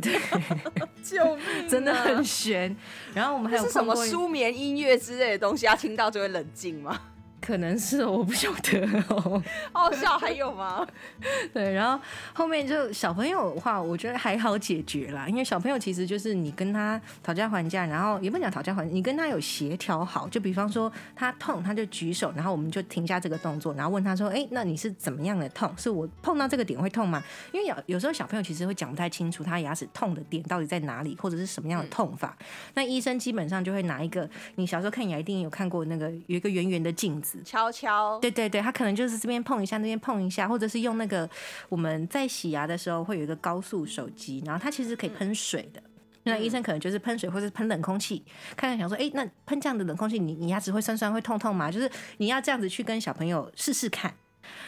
[0.00, 0.18] 对，
[1.02, 1.68] 救命啊！
[1.68, 2.74] 真的很悬。
[3.12, 6.98] 然后我们还有什么舒眠音乐之类的东西，他听到就会冷静吗？
[7.44, 9.42] 可能是哦我不晓得哦。
[9.72, 10.86] 好 笑，还有吗？
[11.52, 12.02] 对，然后
[12.32, 25.72] 后面就小朋友的话，我觉得还好解决啦，因为小朋友其实就是你跟他讨价还价，然后也不讲讨价还价，你跟他有协调好，就比方说他痛，他就举手，然后我们就停下这个动作，然后问他说：“哎，那你是怎么样的痛？
[25.76, 32.36] 是我碰到这个点会痛吗？”因为有有时候小朋友其实会讲不太清楚他牙齿痛的点到底在哪里，或者是什么样的痛法。
[32.74, 41.28] 那医生基本上就会拿一个你小时候看牙一定有看过那个有一个圆圆的镜子，悄悄，对对对，他可能就是这边碰一下，那边碰一下，或者是用那个
[41.68, 45.82] 我们在洗牙的时候会有一个高速手机，然后它其实可以喷水的。
[46.24, 48.24] 那医生可能就是喷水或者喷冷空气，
[48.56, 51.68] 看看想说，哎，那喷这样的冷空气，你你牙齿会酸酸会痛痛吗？
[51.68, 54.14] 就是你要这样子去跟小朋友试试看。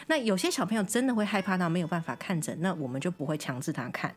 [0.07, 4.15] 那有些小朋友真的会害怕到没有办法看诊，那我们就不会强制他看。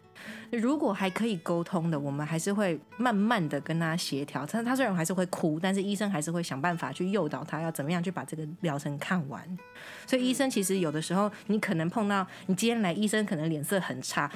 [0.51, 4.45] 如果还可以沟通的，我们还是会慢慢的跟他协调。
[4.45, 9.57] 他他虽然还是会哭，但是医生还是会想办法去诱导他要怎么样去把这个疗程看完。
[10.05, 14.31] 所以医生其实有的时候，你可能碰到你今天来，医生可能脸色很差，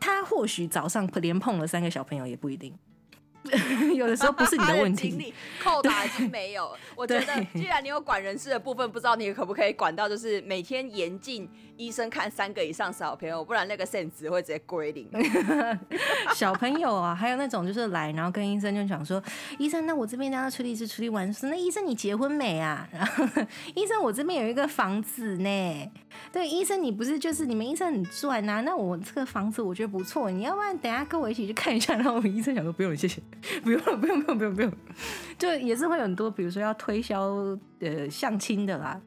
[0.00, 2.74] 他或许早上连碰了三个小朋友也不一定。
[3.94, 6.70] 有的时候不是你的问题，扣打已经没有。
[6.94, 15.08] 我觉得，既然你有管人事的部分，不知道你可不可以管到，就是每天严禁医生看三个以上小朋友，不然那个线值会直接归零。
[16.34, 19.22] 小朋友啊，还有那种就是来，然后跟医生就讲说，
[19.58, 22.88] 医生，那我这边让他处理是处理完事，那医生你结婚没啊？
[22.92, 23.24] 然 后
[23.74, 25.92] 医生，我这边有一个房子呢。
[26.32, 28.60] 对，医生你不是就是你们医生很赚啊？
[28.62, 31.94] 那我这个房子我觉得不错，你要不然等下跟我一起去看一下？
[31.96, 33.20] 然后我们医生想说不用，谢谢。
[33.62, 34.72] 不用了，不用，不用，不用，不用，
[35.38, 37.34] 就也是会很多，比如说要推销
[37.80, 39.00] 呃相亲的啦，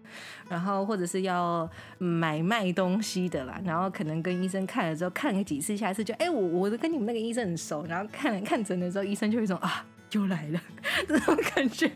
[0.50, 10.62] 然后或者是要买卖东西的啦，然后可能跟医生看了之后看了几次，下一次就哎我我都跟你们那个医生很熟，然后看了看诊的时候，医生就一种啊又来了
[11.08, 11.92] 这种感觉。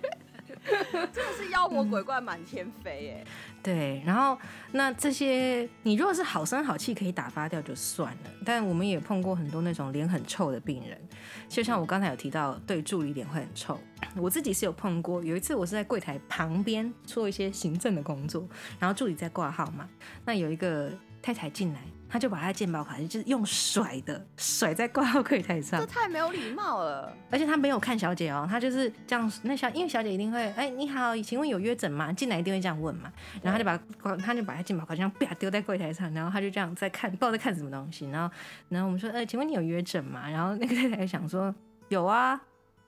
[1.12, 3.24] 真的是妖魔鬼怪满天飞哎！
[3.62, 4.38] 对，然后
[4.72, 11.00] 那这些你如果是好声好气可以打发掉就算了，但我们也碰过很多那种脸很臭的病人，
[11.48, 13.80] 就像我刚才有提到，对助理脸会很臭，
[14.16, 15.24] 我自己是有碰过。
[15.24, 18.48] 有一次我是在柜台旁边做一些行政的工作，
[18.80, 19.90] 然后助理在挂号嘛，
[20.26, 20.92] 那有一个
[21.24, 21.80] 太太进来。
[22.08, 27.12] 他就把他的健保卡就是用甩的甩在挂号柜台上，这太没有礼貌了。
[27.32, 29.34] 而且他没有看小姐哦，他就是这样。
[29.42, 32.14] 那小因为小姐一定会，哎，你好，请问有约诊吗？
[32.14, 33.12] 进来一定会这样问嘛。
[33.42, 38.08] 然后他就把他就把他健保卡这样啪丢在柜台上，然后他就这样在看，不知道在看什么东西。
[38.12, 38.32] 然后
[38.70, 40.30] 然后我们说，呃，请问你有约诊吗？
[40.30, 41.52] 然后那个太太想说
[41.90, 42.40] 有啊。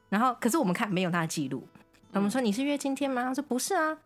[0.09, 1.67] 然后可是我们看没有他的记录。
[2.11, 3.23] 我们说你是约今天吗？
[3.23, 3.97] 他说不是啊。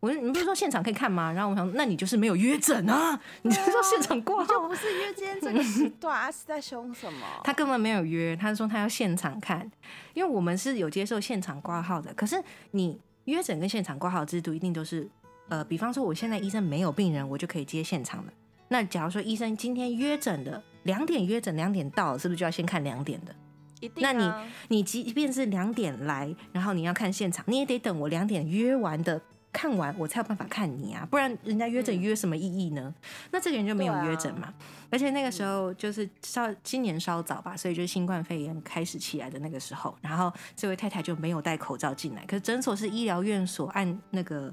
[0.00, 1.32] 我说你不是说现场可以看吗？
[1.32, 3.18] 然后我想，那你就是没有约诊啊！
[3.42, 4.46] 你是说现场挂号？
[4.46, 7.26] 就不是约今天这个时段，是在凶什么？
[7.42, 9.68] 他根本没有约，他说他要现场看，
[10.12, 12.12] 因为我们是有接受现场挂号的。
[12.14, 12.40] 可是
[12.72, 15.08] 你约诊跟现场挂号制度一定都是，
[15.48, 18.32] 呃，比方说我现在医生没有病人，我就可以接现场的。
[18.68, 23.34] 那假如说医生今天约诊的两点约诊，两点到，是不是就要先看两点的？
[23.80, 24.02] 一定。
[24.02, 24.30] 那你
[24.68, 29.20] 你即便是两点来，然后你要看现场，你也得等我两点约完的。
[29.56, 32.94] 看完我才有办法看你啊，不然人家约诊约什么意义呢？
[33.30, 34.52] 那这个人就没有约诊嘛。
[34.90, 42.22] 而且那个时候就是稍今年稍早吧，所以就是新冠肺炎开始起来的那个时候，然后这位太太就没有戴口罩进来。
[42.26, 44.52] 可是诊所是医疗院所，按那个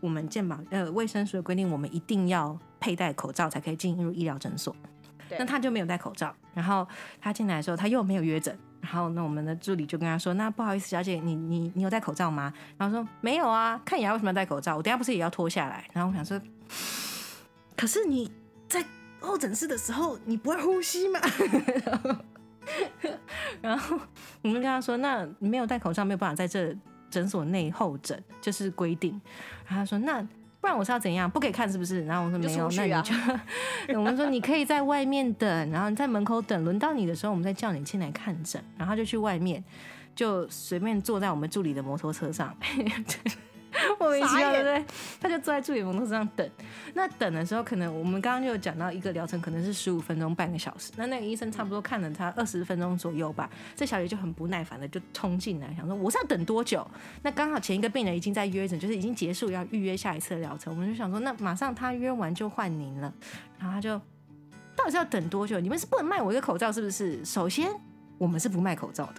[0.00, 4.76] 我们健保呃卫生署的规定，我们一定要佩戴口罩才可以进入医疗诊所。
[5.38, 6.86] 那他就没有戴口罩，然后
[7.18, 8.54] 他进来的时候他又没有约诊。
[8.82, 14.76] 然后那我们的助理就跟他说：“那不好意思，小姐，你你你有戴口罩吗？”然后说：“没有啊，看牙为什么要戴口罩？
[14.76, 16.38] 我等下不是也要脱下来？”然后我想说
[17.76, 18.30] ：“可是你
[18.68, 18.84] 在
[19.20, 21.20] 候诊室的时候，你不会呼吸吗？”
[23.62, 23.98] 然后
[24.42, 26.76] 我们跟他说：“那你没有戴口罩，没有办法在这
[27.08, 29.12] 诊所内候诊，就是规定。”
[29.66, 30.26] 然后他说：“那。”
[30.62, 31.28] 不然我是要怎样？
[31.28, 32.06] 不给看是不是？
[32.06, 33.14] 然后我说没有，那你就
[33.98, 38.62] 我们说你可以在外面等，然后你在门口等，轮到你的时候，我们再叫你进来看诊。
[38.78, 39.62] 然后就去外面，
[40.14, 42.56] 就随便坐在我们助理的摩托车上。
[43.98, 44.84] 莫名其妙，对不对？
[45.20, 46.48] 他就坐在助理摩托车上等。
[46.94, 50.92] 那等的时候，可能我们刚刚就有讲到，一个疗程可能是十五分钟、半个小时。
[50.96, 53.48] 那那个医生差不多看了他二十分钟左右吧。
[53.74, 56.86] 这小姐就很不耐烦的就冲进来，想说我是要等多久？
[57.22, 60.74] 那刚好前一个病人已经在约诊，就是已经结束要预约下一次疗程。
[60.74, 63.12] 我们就想说，那马上他约完就换您了。
[63.58, 63.98] 然后他就
[64.76, 65.58] 到底是要等多久？
[65.60, 67.24] 你们是不能卖我一个口罩是不是？
[67.24, 67.70] 首先。
[68.18, 69.14] 我们是不卖口罩的，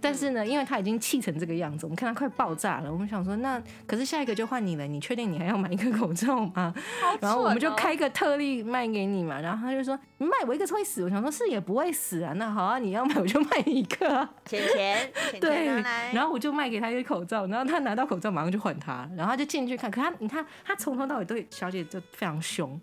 [0.00, 2.92] 但是呢，因为他已经气成这个样子，我们看他快爆炸了。
[2.92, 6.74] 我们想说，那可是下一个就换你了，你确定你还要买一个口罩吗？
[7.20, 9.40] 然后我们就开个特例卖给你嘛。
[9.40, 11.02] 然后他就说，你卖我一个会死。
[11.02, 12.32] 我想说，是也不会死啊。
[12.34, 14.28] 那好啊，你要买我就卖一个。
[14.44, 15.66] 钱钱， 对。
[16.12, 19.90] 然后我就卖给他一个口罩，然后他拿到口罩马上就换他，然后他就进去看。
[19.90, 22.80] 可他你看，他从头到尾对小姐就非常凶。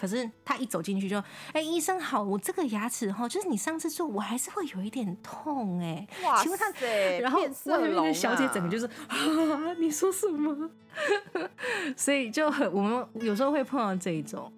[0.00, 6.06] 可是他一走进去就，哎，医生好，我这个牙齿哈，就是你上次做，我还是会有一点痛哎。
[6.24, 6.72] 哇请问他！
[7.20, 10.70] 然后外面那个小姐整个就是啊，你说什么？
[11.94, 14.50] 所以就很，我们有时候会碰到这一种，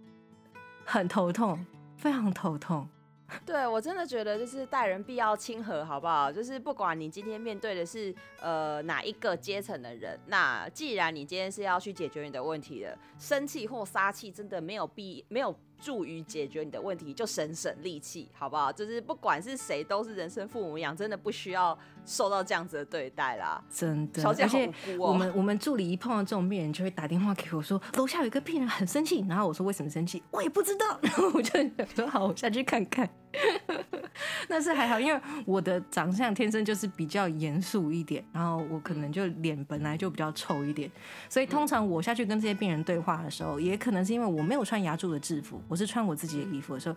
[0.85, 2.89] 很头痛，非常头痛。
[3.47, 6.31] 对我真的觉得就是待人必要亲和，好不好？
[6.31, 18.71] 就是不管你今天面对的是呃哪一个阶层的人，那既然你今天是要去解决你的问题的，生气或杀气真的没有必没有助于解决你的问题，就省省力气，好不好？
[18.73, 23.63] 就是不管是谁，都是人生父母养，真的不需要受到这样子的对待啦。
[23.71, 25.09] 真的，小姐好而且无辜哦。
[25.11, 33.09] 我们我们助理一碰到这种病人，就会打电话给我说，楼下有一个病人很生气，然后我说为什么生气，我也不知道，然 后我就想说好，我下去看看。
[34.47, 40.91] 但是还好，因为我的长相天生就是比较严肃一点，然后我可能就脸本来就比较臭一点，
[41.31, 46.97] 所以通常我下去跟这些病人对话的时候，也可能是因为我没有穿牙柱的制服，我是穿我自己的衣服的时候，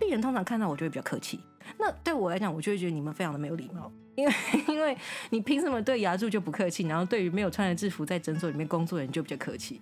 [0.00, 1.38] 病人通常看到我就会比较客气。
[1.78, 4.34] 那对我来讲，我就会觉得你们非常的没有礼貌，因为
[4.66, 4.96] 因为
[5.30, 9.80] 你凭什么对牙柱就不客气，然后对于没有穿着制服在诊所里面工作的人就比较客气？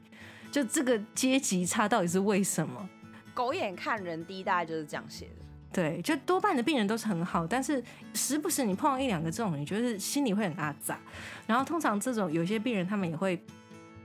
[0.53, 2.89] 就这个阶级差到底是为什么？
[3.33, 5.45] 狗眼看人低，大概就是这样写的。
[5.73, 7.83] 对，就多半的病人都是很好，但是
[8.13, 11.01] 时不时你碰到一两个这种，你觉得心里会很阿杂。
[11.47, 13.43] 然后通常这种有些病人他们也会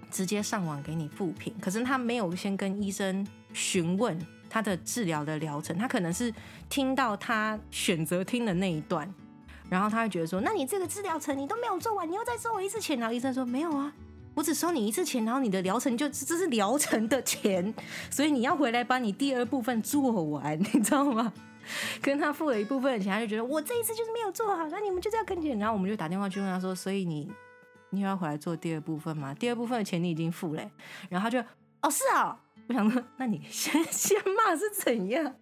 [0.10, 3.24] 直接上网给你复评，可是他没有先跟医生
[3.54, 4.20] 询问
[4.50, 6.34] 他的治疗的疗程，他可能是
[6.68, 9.14] 听到他选择听的那一段，
[9.70, 13.94] 然后他会觉得说，那你这个治疗程你都没有做完，你又再收我一次钱，然后医生说没有啊。
[14.36, 17.74] 我只收你一次钱，然后你的疗程就这是疗程的钱，
[18.10, 21.34] 所以你要回来把你第二部分做完，你知道吗？
[22.02, 27.30] 跟他付了一部分的钱，他就觉得我这一次就是没有做好，那你们就这样跟钱，然后我们就打电话去问他说，所以你
[27.90, 29.34] 你要回来做第二部分吗？
[29.34, 30.72] 第二部分的钱你已经付了、
[31.10, 31.40] 然后他就
[31.82, 35.36] 哦是啊、我想说，那你先先骂是怎样？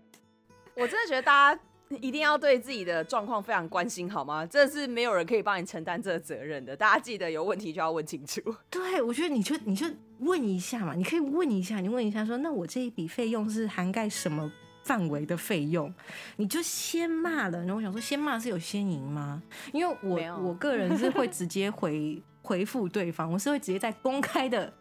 [0.76, 1.62] 我真的觉得大家
[2.02, 4.46] 一定要对自己的状况非常关心，好吗？
[4.46, 6.76] 这是没有人可以帮你承担这个责任的。
[6.76, 8.42] 大家记得有问题就要问清楚。
[8.70, 9.86] 对，我觉得你就你就
[10.20, 14.52] 问一下嘛，你可以问一下，你问一下说，那我这一笔费用是涵盖什么
[14.84, 15.94] 范围的费用？
[16.36, 19.42] 你就先骂了，然后我想说，先骂是有先赢吗？
[19.72, 24.72] 因为我我个人是会直接回 回复对方，我是会直接在公开的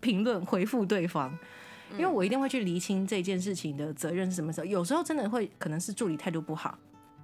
[0.00, 1.38] 评论回复对方。
[1.92, 6.76] 因为我一定会去厘清这件事情的责任是什么时候，有时候真的会可能是助理态度不好，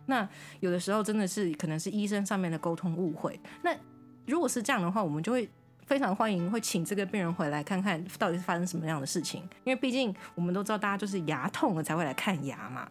[0.07, 0.29] 那
[0.61, 3.39] 有的时候真的是可能是医生上面的沟通误会。
[3.63, 3.77] 那
[4.27, 5.49] 如果是这样的话，我们就会
[5.85, 12.89] 非常欢迎会请这个病人回来看看到底是发生什么样的事情，因为毕竟我们都知道大家就是牙痛了才会来看牙嘛。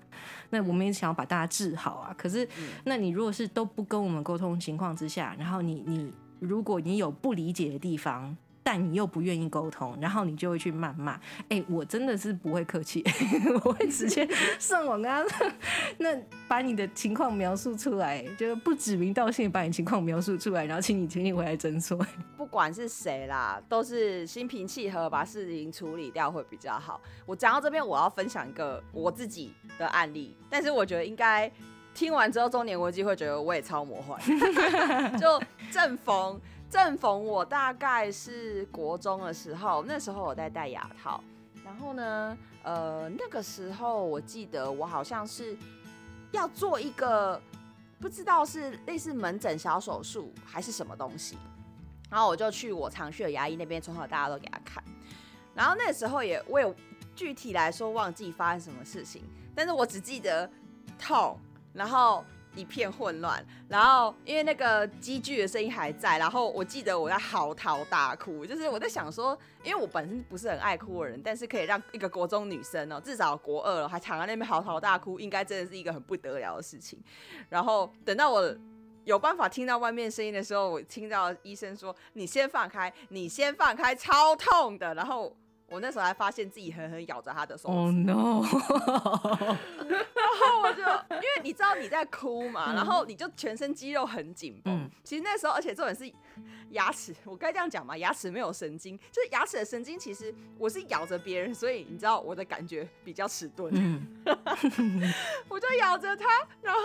[0.49, 2.13] 那我们也想要把大家治好啊。
[2.17, 2.47] 可是，
[2.83, 8.35] 那你如果是都不跟我们沟通情况之下，然后你你如果你有不理解的地方。
[8.63, 11.19] 但你又不愿意沟通，然后你就会去谩骂。
[11.49, 13.03] 哎、我真的是不会客气，
[13.63, 14.27] 我会直接
[14.59, 15.51] 上网跟他说，
[15.97, 16.15] 那
[16.47, 21.99] 把你的情况描述出来，就不指名道姓把你情况描述出来，然后请你请你回来诊所。
[22.37, 26.99] 不管是谁啦，都是心平气和把事情处理掉会比较好。
[27.25, 31.51] 我讲到这边，我要分享一个我自己的案例，但是我觉得应该
[31.93, 34.19] 听完之后，中年危机会觉得我也超魔幻。
[35.17, 35.41] 就
[35.71, 36.39] 正逢
[36.71, 41.21] 正逢我大概是国中的时候，那时候我在戴牙套，
[41.65, 45.57] 然后呢，呃，那个时候我记得我好像是
[46.31, 47.39] 要做一个
[47.99, 51.37] 不知道是类似门诊小手术还是什么东西，
[52.09, 54.81] 然后我就去我常去的牙医那边，从小大家都给他看，
[55.53, 56.73] 然后那时候也我有
[57.13, 60.49] 具体来说忘记发生什么事情，但是我只记得
[60.97, 61.37] 痛，
[61.73, 62.23] 然后
[62.55, 76.99] 一片混乱，然后因为那个机具的声音还在，然后我记得我在嚎啕大哭，就是我在想说，因为我本身不是很爱哭的人，但是可以让一个国中女生哦、至少国二了还躺在那边嚎啕大哭，应该真的是一个很不得了的事情。
[77.49, 78.55] 然后等到我
[79.03, 85.35] 有办法听到外面声音的时候，我听到医生说：“你先放开，你先放开，超痛的。”然后
[85.71, 88.43] 我那时候还发现自己狠狠咬着他的手指 Oh no！
[89.87, 90.81] 然后我就
[91.15, 94.73] 因为你知道你在哭嘛，然后你就全身肌肉很紧绷。
[94.73, 96.09] 嗯其实那时候，而且重点是
[96.69, 97.97] 牙齿，我该这样讲嘛？
[97.97, 103.71] 牙齿没有神经，就是牙齿的神经，其实我是咬着别人，所以你知道我的感觉比较迟钝。
[103.73, 104.05] 嗯，
[105.49, 106.25] 我就咬着它，
[106.61, 106.81] 然后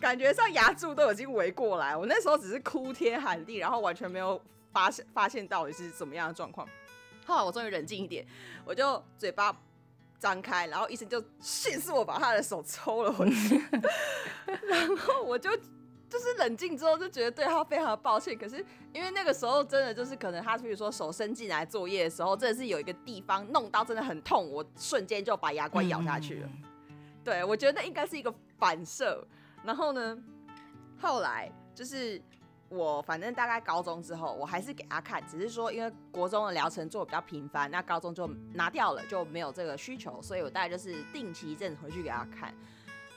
[0.00, 1.96] 感觉上牙柱都已经围过来。
[1.96, 4.40] 我那时候只是哭天喊地，然后完全没有
[4.72, 6.68] 发现发现到底是怎么样的状况。
[7.30, 8.26] 后来我终于冷静一点，
[8.64, 9.56] 我就嘴巴
[10.18, 13.62] 张开，然后医生就迅速我把他的手抽了回去，
[14.68, 15.50] 然后我就。
[16.10, 18.56] 就是冷静之后就觉得对他非常的抱歉，可是
[18.92, 26.48] 因为那个时候真的就是可能他比如说手伸进来作业的时候，真的是有一个地方弄到真的很痛，我瞬间就把牙关咬下去了。
[26.48, 26.62] 嗯
[27.22, 29.24] 对，我觉得那应该是一个反射。
[29.62, 30.18] 然后呢，
[31.00, 32.20] 后来就是
[32.70, 42.54] 我反正大概高中之后，我还是给他看，只是说因为国中的疗程做比较频繁，那高中就拿掉了，就没有这个需求，所以我大概就是定期一阵子回去给他看。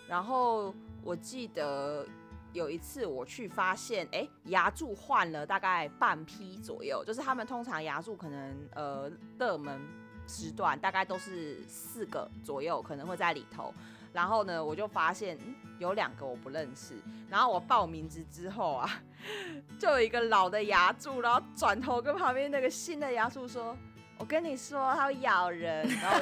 [0.08, 0.74] 然后
[1.04, 2.04] 我记得
[2.52, 9.80] 有一次我去发现，哎、牙柱换了大概半批左右，就是他们通常牙柱可能呃热门
[10.28, 13.72] 时段，大概都是四个左右，可能会在里头。
[14.14, 15.38] 然后呢，我就发现
[15.80, 16.96] 有两个我不认识。
[17.30, 19.02] 然后我报名字之后啊，
[19.80, 23.76] 就有一个老的牙柱，然后转头跟旁边那个新的牙柱说
[24.20, 26.20] ：“我跟你说，它会咬人。”然后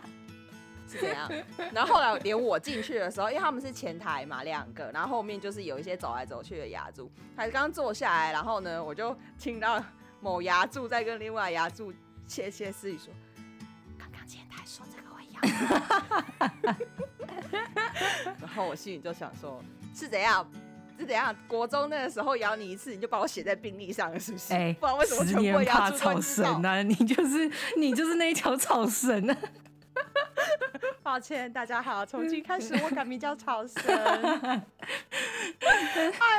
[0.88, 1.30] 是怎样？
[1.74, 7.10] 然后后来连我进去的时候，因为他们是前台嘛，两个，然后后面就是有一些走来走去的牙柱。
[7.36, 9.84] 才刚坐下来，然后呢，我就听到
[10.20, 11.92] 某牙柱在跟另外牙柱
[12.26, 13.12] 窃窃私语说
[13.98, 16.76] ：“刚刚前台说这个会咬。”
[18.40, 19.62] 然后我心里就想说，
[19.94, 20.46] 是怎样？
[20.98, 21.34] 是怎样？
[21.46, 24.54] 国中那个时候咬你一次，你就把我写在病历上了，是不是？
[24.54, 26.82] 哎，不知道为什么全部牙柱草神啊！
[26.82, 29.36] 你就是你就是那一条草神啊！
[31.02, 33.82] 抱歉，大家好，从今开始我改名叫草神。
[33.86, 34.02] 哎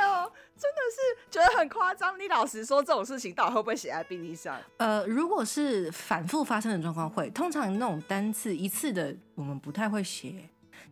[0.02, 1.00] 呦，真的是
[1.30, 2.18] 觉得很夸张。
[2.18, 4.60] 你老实说，这种事情到底会不会写在病历上？
[4.78, 7.30] 呃，如果是反复发生的状况，会。
[7.30, 10.34] 通常那种单次一次的，我们不太会写。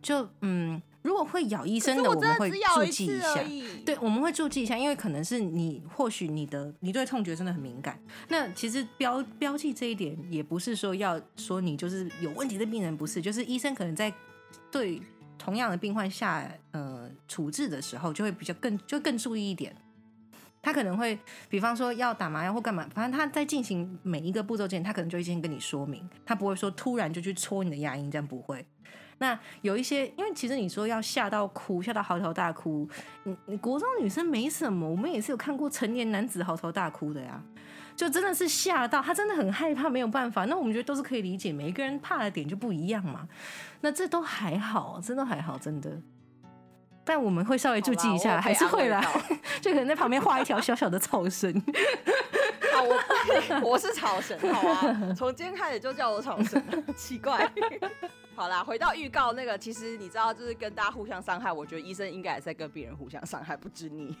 [0.01, 3.43] 就嗯，如果会咬医生的，我们会注记一下。
[3.85, 7.99] 对，我们会注记一下，因为可能是你，或许你的你对痛觉真的很敏感。
[8.29, 14.13] 那其实标标记这一点，也不是说要说你就是有问题的病人，不是，就是医生可能在
[14.71, 15.01] 对
[15.37, 19.75] 同样的病患下呃处置的时候，就会比较更就更注意一点。
[20.61, 21.17] 他可能会，
[21.47, 28.65] 比方说要打麻药或干嘛，反正他在进行每一个步骤之前，他可能就会先跟你说明，他不会说突然就去戳你的牙龈，这样不会。
[29.19, 32.87] 那有一些，因为其实你说要吓到哭，吓到嚎啕大哭，
[33.23, 37.41] 你你国中女生没什么，我们也是有看过成年男子嚎啕大哭的呀，
[37.95, 40.45] 就真的是吓到他，真的很害怕，没有办法。
[40.45, 43.27] 那我们觉得都是可以理解，每一个人怕的点就不一样嘛。
[43.81, 45.91] 那这都还好，真的还好，真的。
[47.03, 49.01] 但我们会稍微注记一下，还是会啦，
[49.61, 51.51] 就可能在旁边画一条小小的草绳。
[52.75, 56.61] 好，我我是草绳，好啊，从今天开始就叫我草绳，
[56.95, 57.51] 奇怪。
[58.37, 61.51] 好啦，回到预告那个，其实你知道，就是跟大家互相伤害。
[61.51, 64.15] 我觉得医生应该也在跟病人互相伤害，不止你。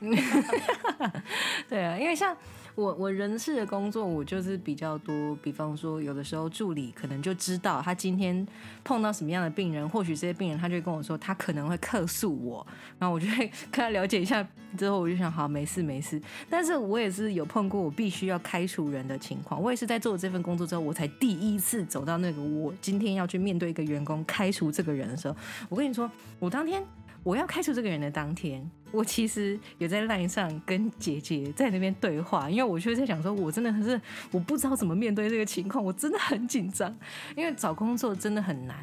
[1.69, 2.35] 对啊，因为像
[2.77, 5.35] 我我人事的工作，我就是比较多。
[5.37, 8.47] 比方说，有的时候助理可能就知道他今天
[8.83, 12.65] 碰到什么样的病人，或许这些病人他就跟我说，他可能会客诉我，
[12.99, 14.47] 然后我就会跟他了解一下。
[14.77, 16.21] 之后我就想，好，没事没事。
[16.51, 19.59] 但是我也是有碰过我必须要开除人的情况。
[19.59, 25.35] 我也是在做了这份工作之后，我才第一次走到那个我今天要去面对一个员工开除这个人的时候。
[25.67, 26.07] 我跟你说，
[26.37, 26.83] 我当天
[27.23, 33.99] 我要开除这个人的当天，我其实有在 line 上跟姐姐在那边对话，因为我就在想说，我真的是
[34.31, 36.95] 我不知道怎么面对这个情况，我真的很紧张，
[37.35, 38.77] 因为找工作真的很难。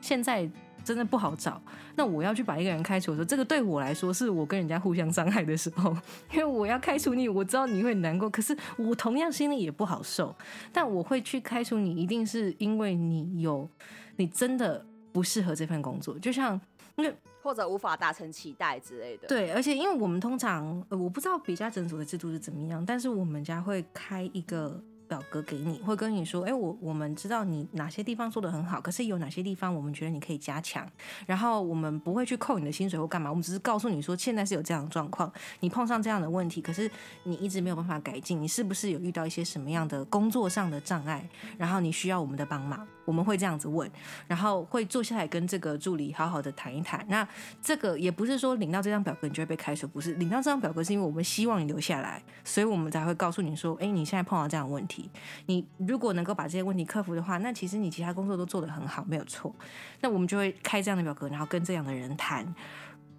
[0.00, 0.50] 现在。
[0.82, 1.60] 真的不好找，
[1.94, 5.94] 那我要去把一个人开除的时候，这个对我来说是我跟人家互相伤害的时候，
[6.32, 10.34] 因为我要开除你，我知道你会难过，可是我同样心里也不好受。
[10.72, 13.68] 但我会去开除你，一定是因为你有，
[14.16, 16.58] 你真的不适合这份工作，就像
[16.96, 19.28] 因为或者无法达成期待之类的。
[19.28, 24.82] 对，而且因为我们通常，呃我不知道别家诊所的制度是怎么样，但是我们家会开一个。
[25.10, 30.88] 表格给你，会跟你说，哎，我我们知道你哪些地方做的很好，可是有哪些地方我们觉得你可以加强。
[31.26, 35.28] 然后我们不会去扣你的薪水或干嘛，我们只是告诉你说，现在是有这样的状况，
[35.58, 36.88] 你碰上这样的问题，可是
[37.24, 41.28] 你一直没有办法改进，你是不是有遇到一些什么样的工作上的障碍？
[41.58, 42.86] 然后你需要我们的帮忙。
[43.04, 43.90] 我们会这样子问，
[44.26, 47.04] 然后会坐下来跟这个助理好好的谈一谈。
[47.08, 47.26] 那
[47.62, 55.10] 这个也不是说领到这张表格你就会被开除，不是领到这张表格是因为我们希望你留下来，所以我们才会告诉你说，哎，你现在碰到这样的问题，
[55.46, 59.54] 你如果能够把这些问题克服的话，那其实你其他工作都做得很好，没有错。
[60.00, 62.54] 那我们就会开这样的表格，然后跟这样的人谈。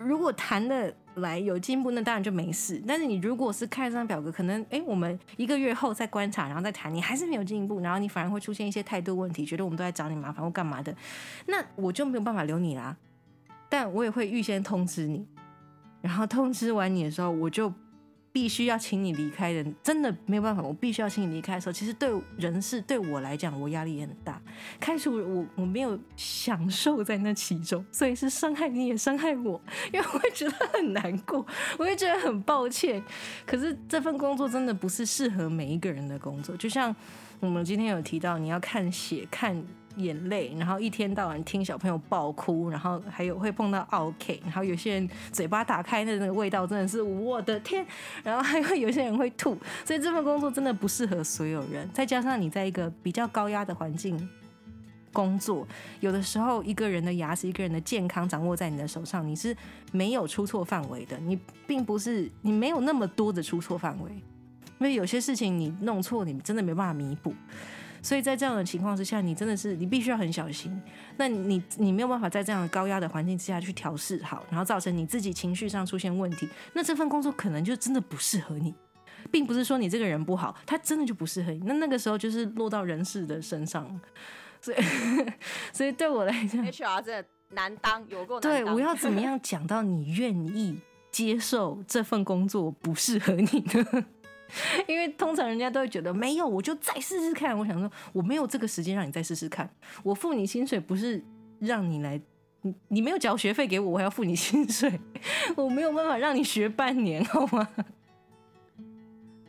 [0.03, 2.81] 如果谈的来有进步，那当然就没事。
[2.87, 10.95] 但是你如果是看这张表格，可能哎，我们一个月后再观察，然后再谈，你还是没有进步，然后你反而会出现一些态度问题，觉得我们都在找你麻烦或干嘛的，
[11.47, 12.97] 那我就没有办法留你啦。
[13.69, 15.25] 但我也会预先通知你，
[16.01, 17.71] 然后通知完你的时候，我就。
[18.33, 20.61] 必须要请你离开的，真的没有办法。
[20.61, 24.41] 我必须要请你离开的时候，其实对人事对我来讲，我压力也很大。
[24.79, 29.61] 开始我我没有享受在那其中，所以是伤害你也伤害我，
[29.91, 31.45] 因为我会觉得很难过，
[31.77, 33.03] 我会觉得很抱歉。
[33.45, 36.95] 可是这份工作真的不是适合每一个人的工作，就像
[37.39, 39.61] 我们今天有提到，你要看血看。
[39.97, 47.85] 眼泪，然后一天到晚听小朋友爆哭，然后还有会碰到 OK，然后有些人嘴巴打开的那个味道真的是我的天，
[48.23, 51.89] 然后还会有些人会吐，所以这份工作真的不适合所有人。
[51.93, 54.29] 再加上你在一个比较高压的环境
[55.13, 55.67] 工作，
[55.99, 59.55] 有的时候一个人的牙齿、一个人的健康掌握在你的手上，你是
[59.91, 61.37] 没有出错范围的，你
[61.67, 64.21] 并不是你没有那么多的出错范围，因
[64.79, 67.33] 为有些事情你弄错，你真的没办法弥补。
[68.01, 70.75] 所以在这样的情况之下，你真的是你必须要很小心。
[71.17, 78.73] 那你你没有办法在这样的高压的环境之下去调试好，然后造成你自己情绪上出现问题，那这份工作可能就真的不适合你，
[79.29, 81.59] 并不是说你这个人不好，他真的就不适合你。
[81.59, 83.99] 那那个时候就是落到人事的身上，
[84.59, 84.77] 所以
[85.71, 90.79] 所以对我来讲，HR 真的难当，有过对我要怎么样讲到你愿意
[91.11, 94.05] 接受这份工作不适合你呢？
[94.87, 97.57] 因为通常人家都会觉得没有，我就再试试看。
[97.57, 99.69] 我想说，我没有这个时间让你再试试看。
[100.03, 101.23] 我付你薪水不是
[101.59, 102.19] 让你来，
[102.61, 104.99] 你你没有交学费给我，我还要付你薪水，
[105.55, 107.67] 我没有办法让你学半年，好吗？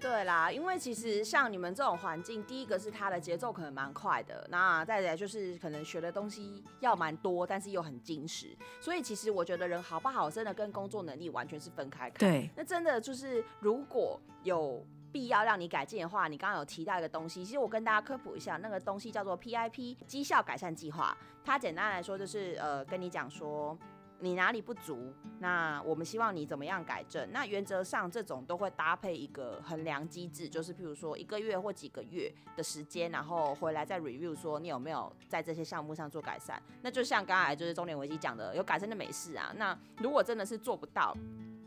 [0.03, 8.48] 对啦，因为其实像你们这种环境，第一个是它的节奏可能蛮快的，那再来就是可能学的东西要蛮多，但是又很精实。
[8.80, 12.18] 所以其实我觉得人好不好，真的跟工作能力完全是分开看。
[12.18, 21.16] 对，那真的就是如果有必要让你改进的话，你刚刚有提到一个东西，其实我跟大家科普一下，那个东西叫做 PIP 绩效改善计划。
[21.44, 23.78] 它简单来说就是呃，跟你讲说。
[24.23, 25.12] 你哪里不足？
[25.41, 27.29] 那我们希望你怎么样改正？
[27.33, 36.62] 那原则上这种都会搭配一个衡量机制，就是譬如说一个月或几个月的时间，然后回来再 review 说你有没有在这些项目上做改善。
[36.83, 39.53] 那就像刚才就是中年危机讲的，有改善的没事啊。
[39.57, 41.16] 那如果真的是做不到，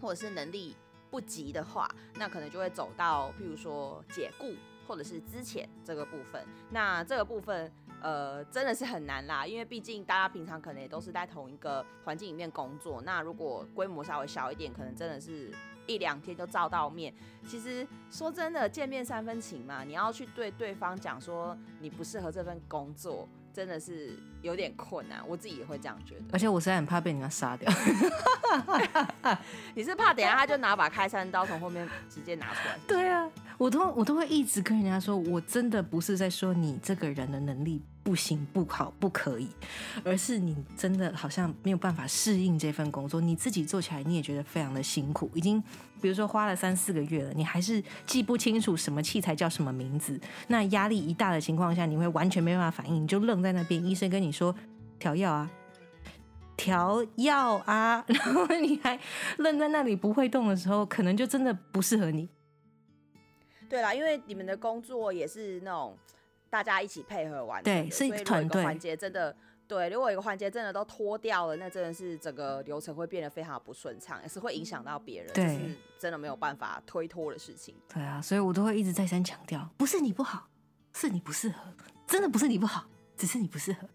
[0.01, 0.73] 或者是能力
[1.11, 4.53] 不及的话，那可能就会走到譬如说解雇
[4.87, 6.45] 或者是之前这个部分。
[6.69, 7.71] 那这个部分。
[8.01, 13.01] 呃，真的是很难啦，因为毕竟大家平常可能也都是在同一个环境里面工作。
[13.01, 15.51] 那如果规模稍微小一点，可能真的是
[15.87, 17.11] 一两天就照到面。
[17.47, 25.19] 其实说真的，见面三分情嘛，你要去对对方讲说你不适合这份工作，真的是有点困难。
[25.27, 26.21] 我自己也会这样觉得。
[26.33, 27.71] 而且我实在很怕被人家杀掉。
[29.73, 32.77] 你是怕等下他就拿把开山刀从后面直接拿出来？
[32.85, 33.29] 对啊。
[33.57, 39.49] 我都我都会一直跟人家说，我真的不是在说你这个人的能力不行、不好、不可以，
[40.03, 45.59] 而是你真的好像没有办法适应这份工作，你自己做起来你也觉得非常的辛苦，已经
[45.99, 54.55] 比如说花了三四个月了，你还是记不清楚什么器材叫什么名字，那压力一大的情况下，你会完全没办法反应，你就愣在那边，医生跟你说
[54.99, 55.49] 调药啊，
[56.55, 58.99] 调药啊， 然后你还
[59.37, 62.29] 愣在那里不会动的时候，可能就真的不适合你。
[63.67, 65.97] 对啦，因为你们的工作也是那种
[66.49, 69.35] 大家一起配合完成，对，是一个团队环节，真的
[69.67, 69.89] 对。
[69.89, 77.75] 如果一个环节真的都脱掉了，那真的是整个流程会变得非常不顺畅，也是会影响到别人，对，真的没有办法推脱的事情。
[77.93, 80.47] 对啊，所以我都会一直再三强调，不是你不好，
[80.93, 81.57] 是你不适合，
[82.07, 82.85] 真的不是你不好，
[83.17, 83.87] 只是你不适合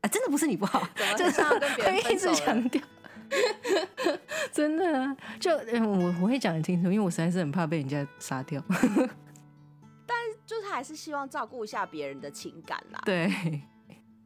[0.00, 0.88] 啊，真的不是你不好，
[1.18, 2.80] 就是要跟别人一直强调。
[4.50, 8.60] 真的，啊就我我会讲很清楚，因为我实在是很怕被人家杀掉。
[10.50, 13.00] 但就是还是希望照顾一下别人的情感啦。
[13.04, 13.30] 对，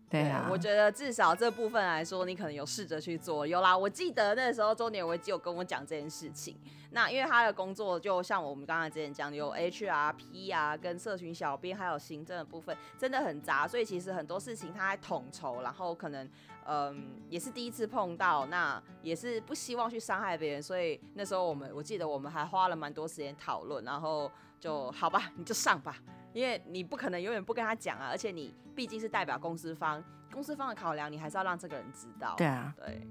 [0.08, 0.48] 对啊。
[0.50, 3.46] 我觉得至少这部分来说，你可能有试着去做。
[3.46, 6.56] 有啦，我记得那时候周年维基有跟我讲这件事情。
[6.92, 13.66] 那因为他的工作就像我们刚才之前讲，有 HRP 啊，跟社群小编，还有行政的部分，真的很杂。
[13.66, 16.28] 所以其实很多事情他在统筹，然后可能。
[16.66, 24.32] 嗯，也是第一次碰到，那也是不希望去伤害别人，所以那时候我们，我记得我们还花了蛮多时间讨论，然后
[24.64, 25.94] 就好吧，你就上吧，
[26.32, 30.02] 因为你不可能永远不跟他讲啊，而且你毕竟是代表公司方，
[30.32, 32.34] 公司方的考量，你还是要让这个人知道。
[32.38, 33.06] 对啊，对。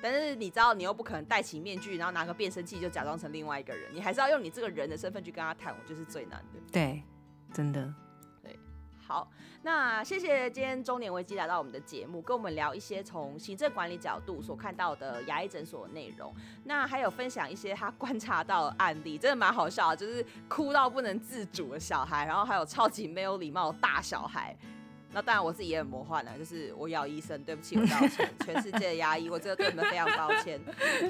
[0.00, 6.60] 但是你知道，你又不可能戴起面具，然后拿个变声器就假装成另外一个人，你还是要用你这个人的身份去跟他谈，我觉得是最难的。
[6.70, 7.02] 对，
[7.52, 7.92] 真的。
[9.06, 9.30] 好。
[9.62, 16.34] 那谢谢今天中年危机来到我们的节目，跟我们聊一些从行政管理角度所看到的牙医诊所内容。
[16.64, 24.56] 那还有分享一些他观察到的案例，真的蛮好笑，就是哭到不能自主的小孩，然后还有超级没有礼貌的大小孩。
[25.12, 30.60] 那当然我自己也很魔幻了，就是我咬医生，对不起，我道歉，全世界的牙医，我真的对你们非常抱歉。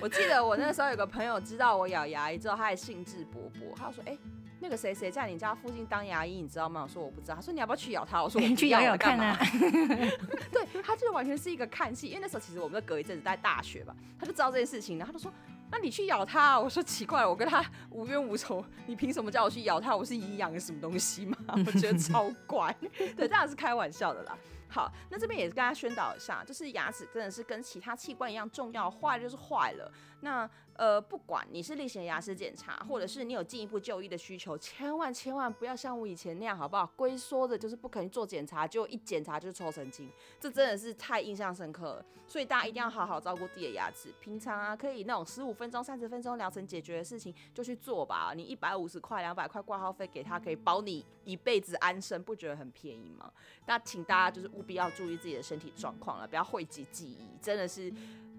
[0.00, 4.16] 我记得我那时候有个朋友知道我咬牙医之后，他还兴致勃勃，他说：“哎。”
[4.60, 6.82] 那个谁谁在你家附近当牙医，你知道吗？
[6.82, 7.34] 我说我不知道。
[7.34, 8.22] 他说你要不要去咬他？
[8.22, 9.36] 我说 我去咬咬看啊。
[10.50, 15.32] 对，他就完全是一个看戏，因为那时候其实我们隔一阵子在大学吧，他就知道这件事情，然后他就说
[15.70, 16.58] 那你去咬他。
[16.58, 19.94] 我说奇怪，我跟他无冤无仇，你凭什么叫我去咬他？
[19.94, 21.36] 我是营养什么东西吗？
[21.48, 22.74] 我觉得超怪。
[23.16, 24.36] 对，当然是开玩笑的啦。
[24.68, 29.90] 好，那这边也是跟大家宣导一下，就是牙齿真的是跟其他器官一样重要，坏就是坏了。
[30.20, 30.48] 那
[30.78, 36.86] 呃，不管你是例行牙齿检查，或者是你有进一步就医的需求，千万千万不要像我以前那样，好不好？
[36.96, 42.04] 龟缩的就是不肯做检查，就一检查就是抽神经，这真的是太印象深刻了。
[42.28, 44.12] 所以大家一定要好好照顾自己的牙齿。
[44.20, 48.32] 平常啊，可以那种十五分钟、三十分钟疗程解决的事情就去做吧。
[48.34, 53.32] 你一百五十块、两百块挂号费给他，可以保你一辈子安生，不觉得很便宜吗？
[53.66, 57.92] 那请大家就是务必要注意自己的身体状况了，不要讳疾忌医，真的是。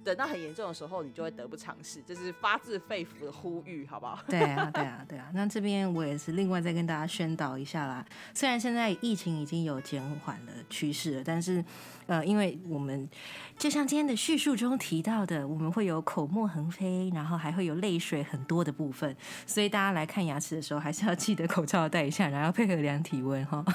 [0.08, 4.18] 等到很严重的时候，你就会得不偿失，这是发自肺腑的呼吁，好不好？
[4.30, 5.30] 对啊，对啊，对啊。
[5.34, 8.06] 那这边我也是另外再跟大家宣导一下啦。
[8.34, 11.62] 虽然现在疫情已经有减缓的趋势了，但是
[12.06, 13.06] 呃，因为我们
[13.58, 19.14] 就像今天的叙述中提到的，我们会有口沫横飞，然后还会有泪水很多的部分，
[19.46, 23.66] 所以大家来看牙齿的时候，还是要记得口罩戴一下，然后配合量体温哈。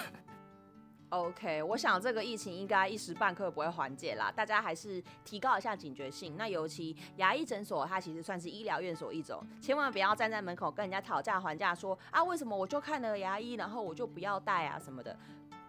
[1.12, 6.34] OK，我想这个疫情应该一时半刻不会缓解啦，大家还是提高一下警觉性。
[6.38, 15.14] 那尤其牙医诊所，它其实算是医疗院所一种，千万不要站在门口跟人家讨价还价，说啊为什么我就看了牙医，然后我就不要戴啊什么的。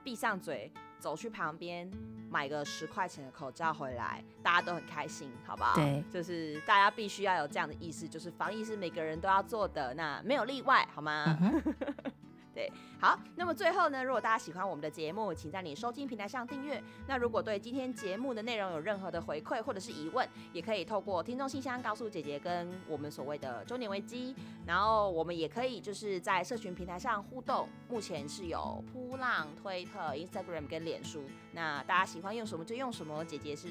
[0.02, 1.92] 闭上嘴，走去旁边
[2.30, 5.76] 买个十块钱的口罩回来，大家都很开心，好不好？
[5.76, 11.38] 对，就是大家必须要有这样的意识，就是防疫是每个人都要做的，那没有例外，好吗？
[12.54, 16.82] 对，好，那么最后呢，如果大家喜欢我们的节目，请在你收听平台上订阅。
[17.08, 24.36] 那如果对今天节目的内容有任何的回馈或者是疑问，也可以透过听众信箱告诉姐姐跟我们所谓的中年危机。
[24.68, 31.24] 然后我们也可以就是在社群平台上互动，目前是有扑浪、推特、Instagram 跟脸书。
[31.54, 33.68] 那大家喜欢用什么就用什么，姐姐是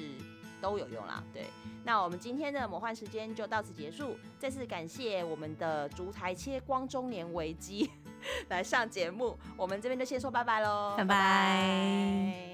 [0.61, 1.23] 都有用啦。
[1.33, 1.45] 对，
[1.85, 4.17] 那我们今天的魔幻时间就到此结束。
[4.37, 7.89] 再次感谢我们的烛台切光中年危机。
[8.49, 12.52] 来上节目，我们这边就先说拜拜喽，拜拜。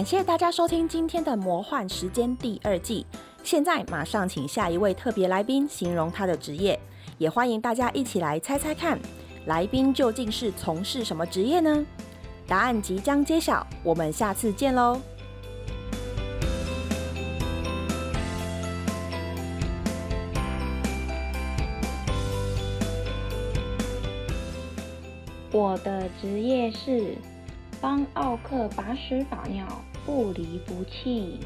[0.00, 3.04] 感谢大家收听今天的《魔幻时间》第二季。
[3.44, 6.80] 现在马上请下一位特别来宾形容他的职业，
[7.18, 8.98] 也欢迎大家一起来猜猜看，
[9.44, 11.84] 来宾究竟是从事什么职业呢？
[12.46, 14.98] 答案即将揭晓，我们下次见喽！
[25.52, 27.18] 我的职业是
[27.82, 29.66] 帮奥克把屎把尿。
[30.04, 31.38] 不离不弃。